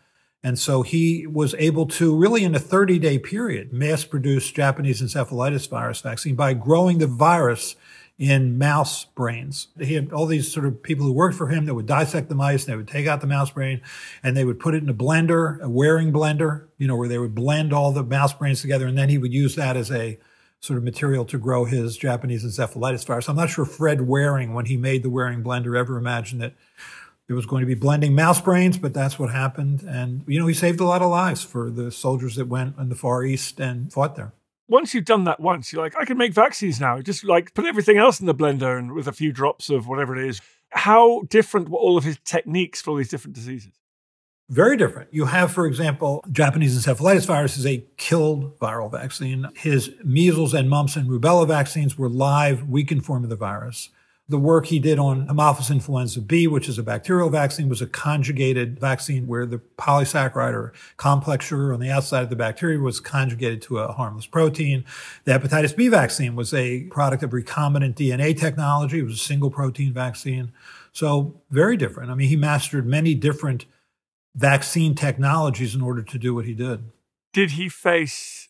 And 0.45 0.59
so 0.59 0.83
he 0.83 1.25
was 1.25 1.55
able 1.57 1.87
to 1.87 2.15
really 2.15 2.43
in 2.43 2.53
a 2.53 2.59
30 2.59 2.99
day 2.99 3.17
period 3.17 3.73
mass 3.73 4.05
produce 4.05 4.51
Japanese 4.51 5.01
encephalitis 5.01 5.67
virus 5.67 6.01
vaccine 6.01 6.35
by 6.35 6.53
growing 6.53 6.99
the 6.99 7.07
virus 7.07 7.75
in 8.19 8.59
mouse 8.59 9.05
brains. 9.05 9.69
He 9.79 9.95
had 9.95 10.13
all 10.13 10.27
these 10.27 10.51
sort 10.51 10.67
of 10.67 10.83
people 10.83 11.03
who 11.03 11.13
worked 11.13 11.35
for 11.35 11.47
him 11.47 11.65
that 11.65 11.73
would 11.73 11.87
dissect 11.87 12.29
the 12.29 12.35
mice, 12.35 12.63
and 12.63 12.71
they 12.71 12.77
would 12.77 12.87
take 12.87 13.07
out 13.07 13.21
the 13.21 13.27
mouse 13.27 13.49
brain 13.49 13.81
and 14.21 14.37
they 14.37 14.45
would 14.45 14.59
put 14.59 14.75
it 14.75 14.83
in 14.83 14.89
a 14.89 14.93
blender, 14.93 15.59
a 15.61 15.67
Waring 15.67 16.13
blender, 16.13 16.67
you 16.77 16.85
know, 16.85 16.95
where 16.95 17.09
they 17.09 17.17
would 17.17 17.33
blend 17.33 17.73
all 17.73 17.91
the 17.91 18.03
mouse 18.03 18.33
brains 18.33 18.61
together. 18.61 18.85
And 18.85 18.95
then 18.95 19.09
he 19.09 19.17
would 19.17 19.33
use 19.33 19.55
that 19.55 19.75
as 19.75 19.91
a 19.91 20.19
sort 20.59 20.77
of 20.77 20.83
material 20.83 21.25
to 21.25 21.39
grow 21.39 21.65
his 21.65 21.97
Japanese 21.97 22.45
encephalitis 22.45 23.03
virus. 23.03 23.27
I'm 23.27 23.35
not 23.35 23.49
sure 23.49 23.65
Fred 23.65 24.01
Waring, 24.01 24.53
when 24.53 24.65
he 24.65 24.77
made 24.77 25.01
the 25.01 25.09
Waring 25.09 25.43
blender, 25.43 25.75
ever 25.75 25.97
imagined 25.97 26.41
that 26.41 26.53
it 27.27 27.33
was 27.33 27.45
going 27.45 27.61
to 27.61 27.67
be 27.67 27.73
blending 27.73 28.13
mouse 28.13 28.39
brains, 28.39 28.77
but 28.77 28.93
that's 28.93 29.17
what 29.17 29.31
happened. 29.31 29.81
And, 29.81 30.23
you 30.27 30.39
know, 30.39 30.47
he 30.47 30.53
saved 30.53 30.79
a 30.79 30.85
lot 30.85 31.01
of 31.01 31.09
lives 31.09 31.43
for 31.43 31.71
the 31.71 31.91
soldiers 31.91 32.35
that 32.35 32.47
went 32.47 32.77
in 32.77 32.89
the 32.89 32.95
Far 32.95 33.23
East 33.23 33.59
and 33.59 33.91
fought 33.91 34.15
there. 34.15 34.33
Once 34.67 34.93
you've 34.93 35.05
done 35.05 35.23
that 35.25 35.39
once, 35.39 35.71
you're 35.71 35.81
like, 35.81 35.95
I 35.99 36.05
can 36.05 36.17
make 36.17 36.33
vaccines 36.33 36.79
now. 36.79 37.01
Just 37.01 37.23
like 37.23 37.53
put 37.53 37.65
everything 37.65 37.97
else 37.97 38.19
in 38.19 38.25
the 38.25 38.35
blender 38.35 38.77
and 38.77 38.93
with 38.93 39.07
a 39.07 39.11
few 39.11 39.31
drops 39.31 39.69
of 39.69 39.87
whatever 39.87 40.15
it 40.15 40.27
is. 40.27 40.41
How 40.69 41.23
different 41.29 41.69
were 41.69 41.77
all 41.77 41.97
of 41.97 42.03
his 42.03 42.17
techniques 42.25 42.81
for 42.81 42.91
all 42.91 42.97
these 42.97 43.09
different 43.09 43.35
diseases? 43.35 43.73
Very 44.49 44.77
different. 44.77 45.11
You 45.11 45.25
have, 45.25 45.51
for 45.51 45.65
example, 45.65 46.23
Japanese 46.31 46.77
encephalitis 46.77 47.25
virus 47.25 47.57
is 47.57 47.65
a 47.65 47.83
killed 47.97 48.59
viral 48.59 48.91
vaccine. 48.91 49.47
His 49.55 49.91
measles 50.03 50.53
and 50.53 50.69
mumps 50.69 50.95
and 50.95 51.09
rubella 51.09 51.47
vaccines 51.47 51.97
were 51.97 52.09
live, 52.09 52.67
weakened 52.69 53.05
form 53.05 53.23
of 53.23 53.31
the 53.31 53.35
virus. 53.35 53.89
The 54.27 54.39
work 54.39 54.65
he 54.65 54.79
did 54.79 54.97
on 54.97 55.27
Haemophilus 55.27 55.69
influenza 55.69 56.19
B, 56.19 56.47
which 56.47 56.67
is 56.67 56.79
a 56.79 56.83
bacterial 56.83 57.29
vaccine, 57.29 57.69
was 57.69 57.81
a 57.81 57.85
conjugated 57.85 58.79
vaccine 58.79 59.27
where 59.27 59.45
the 59.45 59.59
polysaccharide 59.77 60.53
or 60.53 60.73
complex 60.97 61.45
sugar 61.45 61.71
on 61.71 61.79
the 61.79 61.91
outside 61.91 62.23
of 62.23 62.31
the 62.31 62.35
bacteria 62.35 62.79
was 62.79 62.99
conjugated 62.99 63.61
to 63.63 63.77
a 63.77 63.91
harmless 63.91 64.25
protein. 64.25 64.83
The 65.25 65.33
hepatitis 65.33 65.75
B 65.75 65.89
vaccine 65.89 66.35
was 66.35 66.55
a 66.55 66.85
product 66.85 67.21
of 67.21 67.31
recombinant 67.31 67.93
DNA 67.93 68.35
technology. 68.35 68.97
It 68.97 69.03
was 69.03 69.13
a 69.13 69.17
single 69.17 69.51
protein 69.51 69.93
vaccine. 69.93 70.51
So 70.91 71.39
very 71.51 71.77
different. 71.77 72.09
I 72.09 72.15
mean, 72.15 72.29
he 72.29 72.35
mastered 72.35 72.87
many 72.87 73.13
different 73.13 73.65
vaccine 74.33 74.95
technologies 74.95 75.75
in 75.75 75.81
order 75.81 76.01
to 76.01 76.17
do 76.17 76.33
what 76.33 76.45
he 76.45 76.55
did. 76.55 76.85
Did 77.31 77.51
he 77.51 77.69
face 77.69 78.44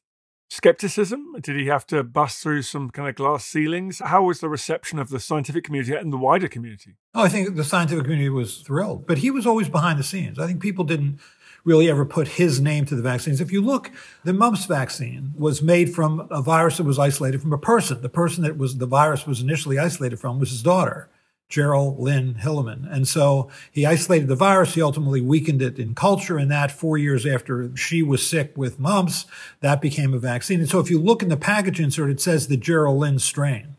skepticism? 0.50 1.36
Did 1.42 1.56
he 1.58 1.68
have 1.68 1.86
to 1.88 2.04
bust 2.04 2.42
through 2.42 2.64
some 2.64 2.90
kind 2.90 3.10
of 3.10 3.16
glass 3.16 3.46
ceilings? 3.46 4.00
How 4.00 4.24
was 4.24 4.40
the 4.40 4.50
reception 4.50 5.00
of 5.00 5.10
the 5.10 5.20
scientific 5.20 5.64
community 5.64 5.94
and 5.94 6.12
the 6.12 6.18
wider 6.18 6.48
community? 6.48 6.96
Oh, 7.14 7.24
I 7.24 7.30
think 7.30 7.56
the 7.56 7.64
scientific 7.64 8.04
community 8.04 8.30
was 8.30 8.58
thrilled, 8.58 9.08
but 9.08 9.20
he 9.20 9.32
was 9.32 9.46
always 9.46 9.70
behind 9.70 10.00
the 10.00 10.04
scenes. 10.04 10.40
I 10.40 10.48
think 10.48 10.62
people 10.62 10.84
didn't 10.84 11.20
really 11.64 11.90
ever 11.90 12.06
put 12.06 12.28
his 12.28 12.62
name 12.62 12.86
to 12.86 12.96
the 12.96 13.02
vaccines. 13.02 13.42
If 13.42 13.52
you 13.52 13.60
look, 13.60 13.92
the 14.24 14.34
mumps 14.34 14.66
vaccine 14.66 15.34
was 15.36 15.62
made 15.62 15.94
from 15.94 16.28
a 16.30 16.42
virus 16.42 16.78
that 16.78 16.84
was 16.84 17.00
isolated 17.00 17.42
from 17.42 17.54
a 17.54 17.58
person. 17.58 18.02
The 18.02 18.10
person 18.10 18.44
that 18.44 18.58
was 18.58 18.78
the 18.78 18.86
virus 18.86 19.26
was 19.26 19.42
initially 19.42 19.80
isolated 19.80 20.20
from 20.20 20.40
was 20.40 20.52
his 20.52 20.62
daughter. 20.62 21.10
Jeryl 21.50 21.98
Lynn 22.00 22.36
Hilleman. 22.36 22.92
And 22.92 23.08
so 23.08 23.50
he 23.72 23.86
isolated 23.86 24.28
the 24.28 24.36
virus. 24.36 24.74
He 24.74 24.82
ultimately 24.82 25.22
weakened 25.22 25.62
it 25.62 25.78
in 25.78 25.96
culture. 25.96 26.38
And 26.38 26.50
that 26.52 26.72
four 26.72 26.98
years 26.98 27.26
after 27.26 27.76
she 27.76 28.02
was 28.02 28.28
sick 28.28 28.54
with 28.56 28.80
mumps, 28.80 29.26
that 29.62 29.82
became 29.82 30.14
a 30.14 30.20
vaccine. 30.20 30.60
And 30.60 30.70
so 30.70 30.80
if 30.80 30.90
you 30.90 31.00
look 31.00 31.22
in 31.22 31.30
the 31.30 31.38
package 31.38 31.80
insert, 31.80 32.10
it 32.10 32.22
says 32.22 32.48
the 32.48 32.58
Jeryl 32.58 32.98
Lynn 32.98 33.20
strain. 33.20 33.76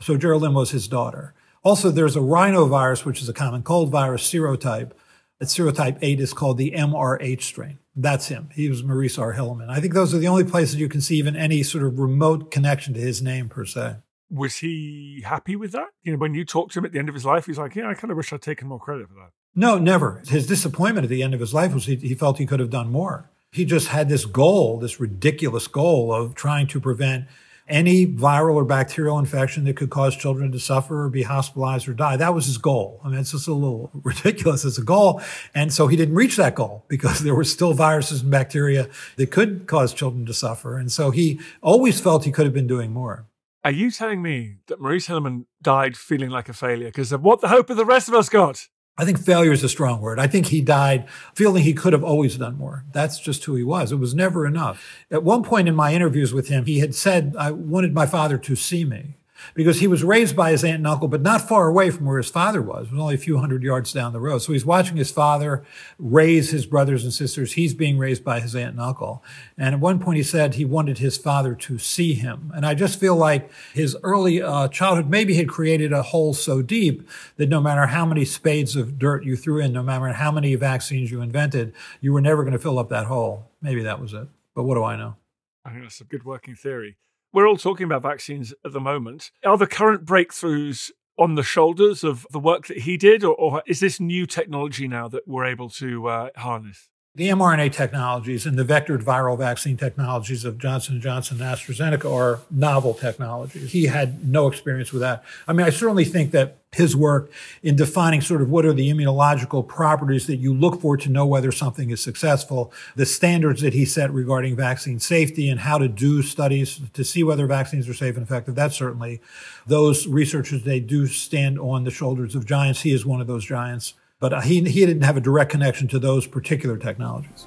So 0.00 0.16
Jeryl 0.16 0.40
Lynn 0.40 0.54
was 0.54 0.70
his 0.70 0.86
daughter. 0.86 1.34
Also, 1.64 1.90
there's 1.90 2.16
a 2.16 2.20
rhinovirus, 2.20 3.04
which 3.04 3.20
is 3.20 3.28
a 3.28 3.34
common 3.34 3.62
cold 3.62 3.90
virus, 3.90 4.22
serotype. 4.22 4.92
It's 5.40 5.56
serotype 5.56 5.98
8 6.00 6.20
is 6.20 6.32
called 6.32 6.56
the 6.56 6.70
MRH 6.70 7.42
strain. 7.42 7.78
That's 7.96 8.28
him. 8.28 8.48
He 8.54 8.68
was 8.68 8.84
Maurice 8.84 9.18
R. 9.18 9.34
Hilleman. 9.34 9.68
I 9.68 9.80
think 9.80 9.92
those 9.92 10.14
are 10.14 10.18
the 10.18 10.28
only 10.28 10.44
places 10.44 10.76
you 10.76 10.88
can 10.88 11.00
see 11.00 11.16
even 11.16 11.34
any 11.34 11.64
sort 11.64 11.82
of 11.82 11.98
remote 11.98 12.52
connection 12.52 12.94
to 12.94 13.00
his 13.00 13.20
name 13.20 13.48
per 13.48 13.64
se 13.64 13.96
was 14.30 14.56
he 14.56 15.22
happy 15.24 15.56
with 15.56 15.72
that? 15.72 15.88
You 16.02 16.12
know, 16.12 16.18
when 16.18 16.34
you 16.34 16.44
talked 16.44 16.72
to 16.72 16.78
him 16.78 16.84
at 16.84 16.92
the 16.92 16.98
end 16.98 17.08
of 17.08 17.14
his 17.14 17.24
life, 17.24 17.46
he's 17.46 17.58
like, 17.58 17.74
"Yeah, 17.74 17.88
I 17.88 17.94
kind 17.94 18.10
of 18.10 18.16
wish 18.16 18.32
I'd 18.32 18.42
taken 18.42 18.68
more 18.68 18.78
credit 18.78 19.08
for 19.08 19.14
that." 19.14 19.30
No, 19.54 19.78
never. 19.78 20.22
His 20.28 20.46
disappointment 20.46 21.04
at 21.04 21.10
the 21.10 21.22
end 21.22 21.34
of 21.34 21.40
his 21.40 21.54
life 21.54 21.74
was 21.74 21.86
he, 21.86 21.96
he 21.96 22.14
felt 22.14 22.38
he 22.38 22.46
could 22.46 22.60
have 22.60 22.70
done 22.70 22.90
more. 22.90 23.30
He 23.50 23.64
just 23.64 23.88
had 23.88 24.08
this 24.08 24.24
goal, 24.24 24.78
this 24.78 25.00
ridiculous 25.00 25.66
goal 25.66 26.12
of 26.12 26.34
trying 26.34 26.66
to 26.68 26.80
prevent 26.80 27.24
any 27.68 28.06
viral 28.06 28.54
or 28.54 28.64
bacterial 28.64 29.18
infection 29.18 29.64
that 29.64 29.76
could 29.76 29.90
cause 29.90 30.16
children 30.16 30.50
to 30.52 30.58
suffer 30.58 31.04
or 31.04 31.10
be 31.10 31.22
hospitalized 31.22 31.88
or 31.88 31.92
die. 31.92 32.16
That 32.16 32.34
was 32.34 32.46
his 32.46 32.58
goal. 32.58 33.00
I 33.04 33.08
mean, 33.08 33.18
it's 33.18 33.32
just 33.32 33.48
a 33.48 33.52
little 33.52 33.90
ridiculous 34.02 34.64
as 34.64 34.78
a 34.78 34.82
goal. 34.82 35.20
And 35.54 35.72
so 35.72 35.86
he 35.86 35.96
didn't 35.96 36.14
reach 36.14 36.36
that 36.36 36.54
goal 36.54 36.84
because 36.88 37.18
there 37.24 37.34
were 37.34 37.44
still 37.44 37.74
viruses 37.74 38.22
and 38.22 38.30
bacteria 38.30 38.88
that 39.16 39.30
could 39.30 39.66
cause 39.66 39.92
children 39.92 40.24
to 40.26 40.34
suffer. 40.34 40.78
And 40.78 40.90
so 40.90 41.10
he 41.10 41.40
always 41.62 42.00
felt 42.00 42.24
he 42.24 42.32
could 42.32 42.46
have 42.46 42.54
been 42.54 42.66
doing 42.66 42.92
more. 42.92 43.26
Are 43.64 43.72
you 43.72 43.90
telling 43.90 44.22
me 44.22 44.56
that 44.68 44.80
Maurice 44.80 45.08
Hilleman 45.08 45.46
died 45.60 45.96
feeling 45.96 46.30
like 46.30 46.48
a 46.48 46.52
failure 46.52 46.86
because 46.86 47.10
of 47.10 47.22
what 47.22 47.40
the 47.40 47.48
hope 47.48 47.70
of 47.70 47.76
the 47.76 47.84
rest 47.84 48.08
of 48.08 48.14
us 48.14 48.28
got? 48.28 48.68
I 48.96 49.04
think 49.04 49.18
failure 49.18 49.52
is 49.52 49.64
a 49.64 49.68
strong 49.68 50.00
word. 50.00 50.18
I 50.18 50.26
think 50.26 50.46
he 50.46 50.60
died 50.60 51.08
feeling 51.34 51.62
he 51.62 51.72
could 51.72 51.92
have 51.92 52.04
always 52.04 52.36
done 52.36 52.56
more. 52.56 52.84
That's 52.92 53.18
just 53.18 53.44
who 53.44 53.54
he 53.54 53.64
was. 53.64 53.92
It 53.92 53.96
was 53.96 54.14
never 54.14 54.46
enough. 54.46 55.04
At 55.10 55.24
one 55.24 55.42
point 55.42 55.68
in 55.68 55.74
my 55.74 55.92
interviews 55.92 56.32
with 56.32 56.48
him, 56.48 56.66
he 56.66 56.78
had 56.78 56.94
said, 56.94 57.34
I 57.38 57.50
wanted 57.50 57.94
my 57.94 58.06
father 58.06 58.38
to 58.38 58.56
see 58.56 58.84
me 58.84 59.18
because 59.54 59.80
he 59.80 59.86
was 59.86 60.04
raised 60.04 60.36
by 60.36 60.50
his 60.50 60.64
aunt 60.64 60.78
and 60.78 60.86
uncle, 60.86 61.08
but 61.08 61.22
not 61.22 61.48
far 61.48 61.68
away 61.68 61.90
from 61.90 62.06
where 62.06 62.18
his 62.18 62.30
father 62.30 62.62
was. 62.62 62.86
It 62.86 62.92
was 62.92 63.00
only 63.00 63.14
a 63.14 63.18
few 63.18 63.38
hundred 63.38 63.62
yards 63.62 63.92
down 63.92 64.12
the 64.12 64.20
road. 64.20 64.38
So 64.38 64.52
he's 64.52 64.64
watching 64.64 64.96
his 64.96 65.10
father 65.10 65.64
raise 65.98 66.50
his 66.50 66.66
brothers 66.66 67.04
and 67.04 67.12
sisters. 67.12 67.52
He's 67.52 67.74
being 67.74 67.98
raised 67.98 68.24
by 68.24 68.40
his 68.40 68.54
aunt 68.54 68.72
and 68.72 68.80
uncle. 68.80 69.22
And 69.56 69.74
at 69.74 69.80
one 69.80 69.98
point 69.98 70.16
he 70.16 70.22
said 70.22 70.54
he 70.54 70.64
wanted 70.64 70.98
his 70.98 71.16
father 71.16 71.54
to 71.54 71.78
see 71.78 72.14
him. 72.14 72.52
And 72.54 72.64
I 72.64 72.74
just 72.74 72.98
feel 73.00 73.16
like 73.16 73.50
his 73.72 73.96
early 74.02 74.42
uh, 74.42 74.68
childhood 74.68 75.08
maybe 75.08 75.34
had 75.34 75.48
created 75.48 75.92
a 75.92 76.02
hole 76.02 76.34
so 76.34 76.62
deep 76.62 77.08
that 77.36 77.48
no 77.48 77.60
matter 77.60 77.86
how 77.86 78.04
many 78.04 78.24
spades 78.24 78.76
of 78.76 78.98
dirt 78.98 79.24
you 79.24 79.36
threw 79.36 79.60
in, 79.60 79.72
no 79.72 79.82
matter 79.82 80.12
how 80.12 80.32
many 80.32 80.54
vaccines 80.54 81.10
you 81.10 81.20
invented, 81.20 81.72
you 82.00 82.12
were 82.12 82.20
never 82.20 82.42
going 82.42 82.52
to 82.52 82.58
fill 82.58 82.78
up 82.78 82.88
that 82.88 83.06
hole. 83.06 83.50
Maybe 83.60 83.82
that 83.82 84.00
was 84.00 84.12
it. 84.12 84.28
But 84.54 84.64
what 84.64 84.74
do 84.74 84.84
I 84.84 84.96
know? 84.96 85.16
I 85.64 85.70
think 85.70 85.82
that's 85.82 86.00
a 86.00 86.04
good 86.04 86.24
working 86.24 86.54
theory. 86.54 86.96
We're 87.32 87.46
all 87.46 87.58
talking 87.58 87.84
about 87.84 88.02
vaccines 88.02 88.54
at 88.64 88.72
the 88.72 88.80
moment. 88.80 89.30
Are 89.44 89.58
the 89.58 89.66
current 89.66 90.06
breakthroughs 90.06 90.90
on 91.18 91.34
the 91.34 91.42
shoulders 91.42 92.02
of 92.04 92.26
the 92.30 92.38
work 92.38 92.66
that 92.68 92.78
he 92.78 92.96
did, 92.96 93.22
or, 93.24 93.34
or 93.34 93.62
is 93.66 93.80
this 93.80 94.00
new 94.00 94.24
technology 94.24 94.88
now 94.88 95.08
that 95.08 95.26
we're 95.26 95.44
able 95.44 95.68
to 95.70 96.06
uh, 96.08 96.28
harness? 96.36 96.88
The 97.14 97.30
mRNA 97.30 97.72
technologies 97.72 98.46
and 98.46 98.56
the 98.56 98.64
vectored 98.64 99.02
viral 99.02 99.36
vaccine 99.36 99.76
technologies 99.76 100.44
of 100.44 100.56
Johnson 100.56 101.00
& 101.00 101.02
Johnson 101.02 101.40
and 101.42 101.56
AstraZeneca 101.56 102.08
are 102.08 102.40
novel 102.48 102.94
technologies. 102.94 103.72
He 103.72 103.86
had 103.86 104.28
no 104.28 104.46
experience 104.46 104.92
with 104.92 105.02
that. 105.02 105.24
I 105.48 105.52
mean, 105.52 105.66
I 105.66 105.70
certainly 105.70 106.04
think 106.04 106.30
that 106.30 106.58
his 106.72 106.94
work 106.94 107.32
in 107.62 107.74
defining 107.74 108.20
sort 108.20 108.42
of 108.42 108.50
what 108.50 108.64
are 108.64 108.72
the 108.72 108.88
immunological 108.88 109.66
properties 109.66 110.28
that 110.28 110.36
you 110.36 110.54
look 110.54 110.80
for 110.80 110.96
to 110.98 111.08
know 111.08 111.26
whether 111.26 111.50
something 111.50 111.90
is 111.90 112.00
successful, 112.00 112.72
the 112.94 113.06
standards 113.06 113.62
that 113.62 113.72
he 113.72 113.84
set 113.84 114.12
regarding 114.12 114.54
vaccine 114.54 115.00
safety 115.00 115.48
and 115.48 115.60
how 115.60 115.78
to 115.78 115.88
do 115.88 116.22
studies 116.22 116.80
to 116.92 117.02
see 117.02 117.24
whether 117.24 117.46
vaccines 117.46 117.88
are 117.88 117.94
safe 117.94 118.16
and 118.16 118.24
effective. 118.24 118.54
That's 118.54 118.76
certainly 118.76 119.20
those 119.66 120.06
researchers, 120.06 120.62
they 120.62 120.78
do 120.78 121.06
stand 121.06 121.58
on 121.58 121.82
the 121.82 121.90
shoulders 121.90 122.36
of 122.36 122.46
giants. 122.46 122.82
He 122.82 122.92
is 122.92 123.04
one 123.04 123.20
of 123.20 123.26
those 123.26 123.44
giants. 123.44 123.94
But 124.20 124.44
he, 124.44 124.60
he 124.64 124.84
didn't 124.84 125.02
have 125.02 125.16
a 125.16 125.20
direct 125.20 125.52
connection 125.52 125.86
to 125.88 125.98
those 126.00 126.26
particular 126.26 126.76
technologies. 126.76 127.46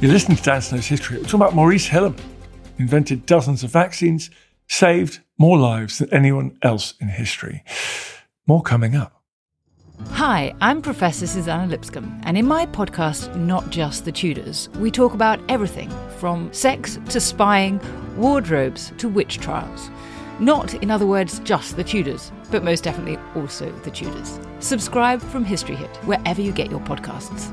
You're 0.00 0.12
listening 0.12 0.38
to 0.38 0.42
Dan 0.42 0.62
Snow's 0.62 0.86
History. 0.86 1.18
We're 1.18 1.24
talking 1.24 1.40
about 1.40 1.54
Maurice 1.54 1.88
Hilleman, 1.88 2.18
invented 2.78 3.26
dozens 3.26 3.62
of 3.64 3.70
vaccines, 3.70 4.30
saved 4.66 5.20
more 5.36 5.58
lives 5.58 5.98
than 5.98 6.12
anyone 6.12 6.56
else 6.62 6.94
in 7.00 7.08
history. 7.08 7.62
More 8.46 8.62
coming 8.62 8.96
up. 8.96 9.22
Hi, 10.12 10.54
I'm 10.62 10.80
Professor 10.80 11.26
Suzannah 11.26 11.66
Lipscomb, 11.66 12.20
and 12.24 12.36
in 12.38 12.46
my 12.46 12.64
podcast, 12.66 13.34
Not 13.36 13.68
Just 13.70 14.06
the 14.06 14.12
Tudors, 14.12 14.70
we 14.78 14.90
talk 14.90 15.12
about 15.12 15.38
everything 15.50 15.90
from 16.18 16.52
sex 16.52 16.98
to 17.10 17.20
spying, 17.20 17.78
wardrobes 18.16 18.92
to 18.98 19.08
witch 19.08 19.38
trials. 19.38 19.90
Not, 20.40 20.74
in 20.74 20.90
other 20.90 21.06
words, 21.06 21.38
just 21.40 21.76
the 21.76 21.84
Tudors, 21.84 22.32
but 22.50 22.64
most 22.64 22.84
definitely 22.84 23.18
also 23.36 23.70
the 23.70 23.90
Tudors. 23.90 24.40
Subscribe 24.58 25.20
from 25.20 25.44
History 25.44 25.76
Hit 25.76 25.96
wherever 26.04 26.40
you 26.40 26.52
get 26.52 26.70
your 26.70 26.80
podcasts. 26.80 27.52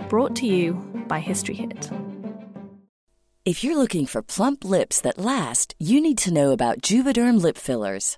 Brought 0.09 0.35
to 0.37 0.45
you 0.45 0.73
by 1.07 1.19
History 1.19 1.55
Hit. 1.55 1.89
If 3.43 3.63
you're 3.63 3.77
looking 3.77 4.05
for 4.05 4.21
plump 4.21 4.63
lips 4.63 5.01
that 5.01 5.17
last, 5.17 5.73
you 5.79 5.99
need 5.99 6.17
to 6.19 6.33
know 6.33 6.51
about 6.51 6.81
Juvederm 6.81 7.41
lip 7.41 7.57
fillers. 7.57 8.17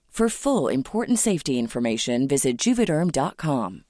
For 0.11 0.27
full 0.27 0.67
important 0.67 1.19
safety 1.19 1.57
information, 1.57 2.27
visit 2.27 2.57
juvederm.com. 2.57 3.85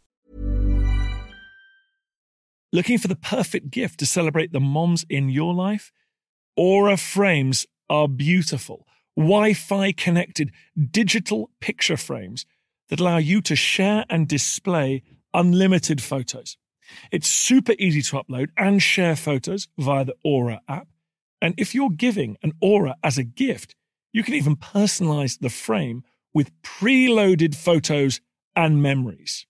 Looking 2.71 2.99
for 2.99 3.07
the 3.07 3.15
perfect 3.15 3.71
gift 3.71 3.99
to 3.99 4.05
celebrate 4.05 4.53
the 4.53 4.59
moms 4.59 5.03
in 5.09 5.29
your 5.29 5.53
life? 5.55 5.91
Aura 6.55 6.95
frames 6.95 7.65
are 7.89 8.07
beautiful. 8.07 8.87
Wi 9.17 9.53
Fi 9.53 9.91
connected 9.93 10.51
digital 10.91 11.49
picture 11.59 11.97
frames 11.97 12.45
that 12.89 12.99
allow 12.99 13.17
you 13.17 13.41
to 13.41 13.55
share 13.55 14.05
and 14.07 14.27
display 14.27 15.01
unlimited 15.33 16.03
photos. 16.03 16.55
It's 17.11 17.27
super 17.27 17.73
easy 17.79 18.03
to 18.03 18.17
upload 18.17 18.49
and 18.55 18.81
share 18.81 19.15
photos 19.15 19.67
via 19.79 20.05
the 20.05 20.15
Aura 20.23 20.61
app. 20.67 20.87
And 21.41 21.55
if 21.57 21.73
you're 21.73 21.89
giving 21.89 22.37
an 22.43 22.53
Aura 22.61 22.95
as 23.03 23.17
a 23.17 23.23
gift, 23.23 23.73
you 24.13 24.23
can 24.23 24.35
even 24.35 24.55
personalize 24.55 25.39
the 25.39 25.49
frame 25.49 26.03
with 26.33 26.51
preloaded 26.61 27.55
photos 27.55 28.21
and 28.55 28.81
memories. 28.81 29.45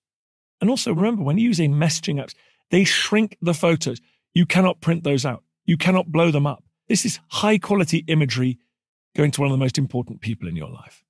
And 0.59 0.69
also 0.69 0.93
remember, 0.93 1.23
when 1.23 1.38
using 1.38 1.73
messaging 1.73 2.23
apps, 2.23 2.33
they 2.69 2.83
shrink 2.83 3.38
the 3.41 3.53
photos. 3.53 4.00
You 4.33 4.45
cannot 4.45 4.81
print 4.81 5.03
those 5.03 5.25
out. 5.25 5.43
You 5.65 5.77
cannot 5.77 6.11
blow 6.11 6.31
them 6.31 6.47
up. 6.47 6.63
This 6.88 7.05
is 7.05 7.19
high 7.29 7.57
quality 7.57 8.03
imagery 8.07 8.59
going 9.15 9.31
to 9.31 9.41
one 9.41 9.50
of 9.50 9.57
the 9.57 9.63
most 9.63 9.77
important 9.77 10.21
people 10.21 10.47
in 10.47 10.55
your 10.55 10.69
life. 10.69 11.03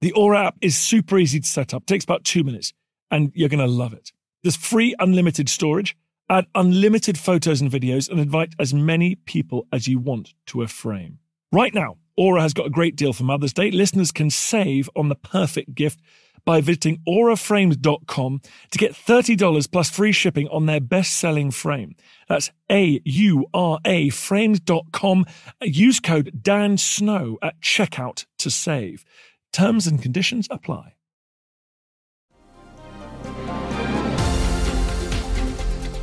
The 0.00 0.12
Aura 0.12 0.46
app 0.46 0.56
is 0.60 0.76
super 0.76 1.18
easy 1.18 1.40
to 1.40 1.46
set 1.46 1.72
up, 1.72 1.82
it 1.82 1.86
takes 1.86 2.04
about 2.04 2.24
two 2.24 2.44
minutes, 2.44 2.72
and 3.10 3.32
you're 3.34 3.48
going 3.48 3.66
to 3.66 3.66
love 3.66 3.92
it. 3.92 4.12
There's 4.42 4.56
free 4.56 4.94
unlimited 4.98 5.48
storage, 5.48 5.96
add 6.28 6.46
unlimited 6.54 7.18
photos 7.18 7.60
and 7.60 7.70
videos, 7.70 8.08
and 8.10 8.20
invite 8.20 8.54
as 8.58 8.74
many 8.74 9.14
people 9.14 9.66
as 9.72 9.88
you 9.88 9.98
want 9.98 10.34
to 10.46 10.62
a 10.62 10.68
frame. 10.68 11.18
Right 11.50 11.74
now, 11.74 11.96
Aura 12.16 12.42
has 12.42 12.54
got 12.54 12.66
a 12.66 12.70
great 12.70 12.96
deal 12.96 13.12
for 13.12 13.24
Mother's 13.24 13.52
Day. 13.52 13.70
Listeners 13.70 14.10
can 14.10 14.30
save 14.30 14.88
on 14.96 15.08
the 15.08 15.14
perfect 15.14 15.74
gift 15.74 16.00
by 16.46 16.60
visiting 16.60 17.02
auraframes.com 17.06 18.40
to 18.70 18.78
get 18.78 18.92
$30 18.92 19.70
plus 19.70 19.90
free 19.90 20.12
shipping 20.12 20.48
on 20.48 20.66
their 20.66 20.80
best 20.80 21.14
selling 21.14 21.50
frame. 21.50 21.94
That's 22.28 22.50
A 22.70 23.00
U 23.04 23.46
R 23.52 23.80
A 23.84 24.08
frames.com. 24.10 25.26
Use 25.62 26.00
code 26.00 26.40
Dan 26.42 26.78
Snow 26.78 27.36
at 27.42 27.60
checkout 27.60 28.24
to 28.38 28.50
save. 28.50 29.04
Terms 29.52 29.86
and 29.86 30.00
conditions 30.00 30.46
apply. 30.50 30.94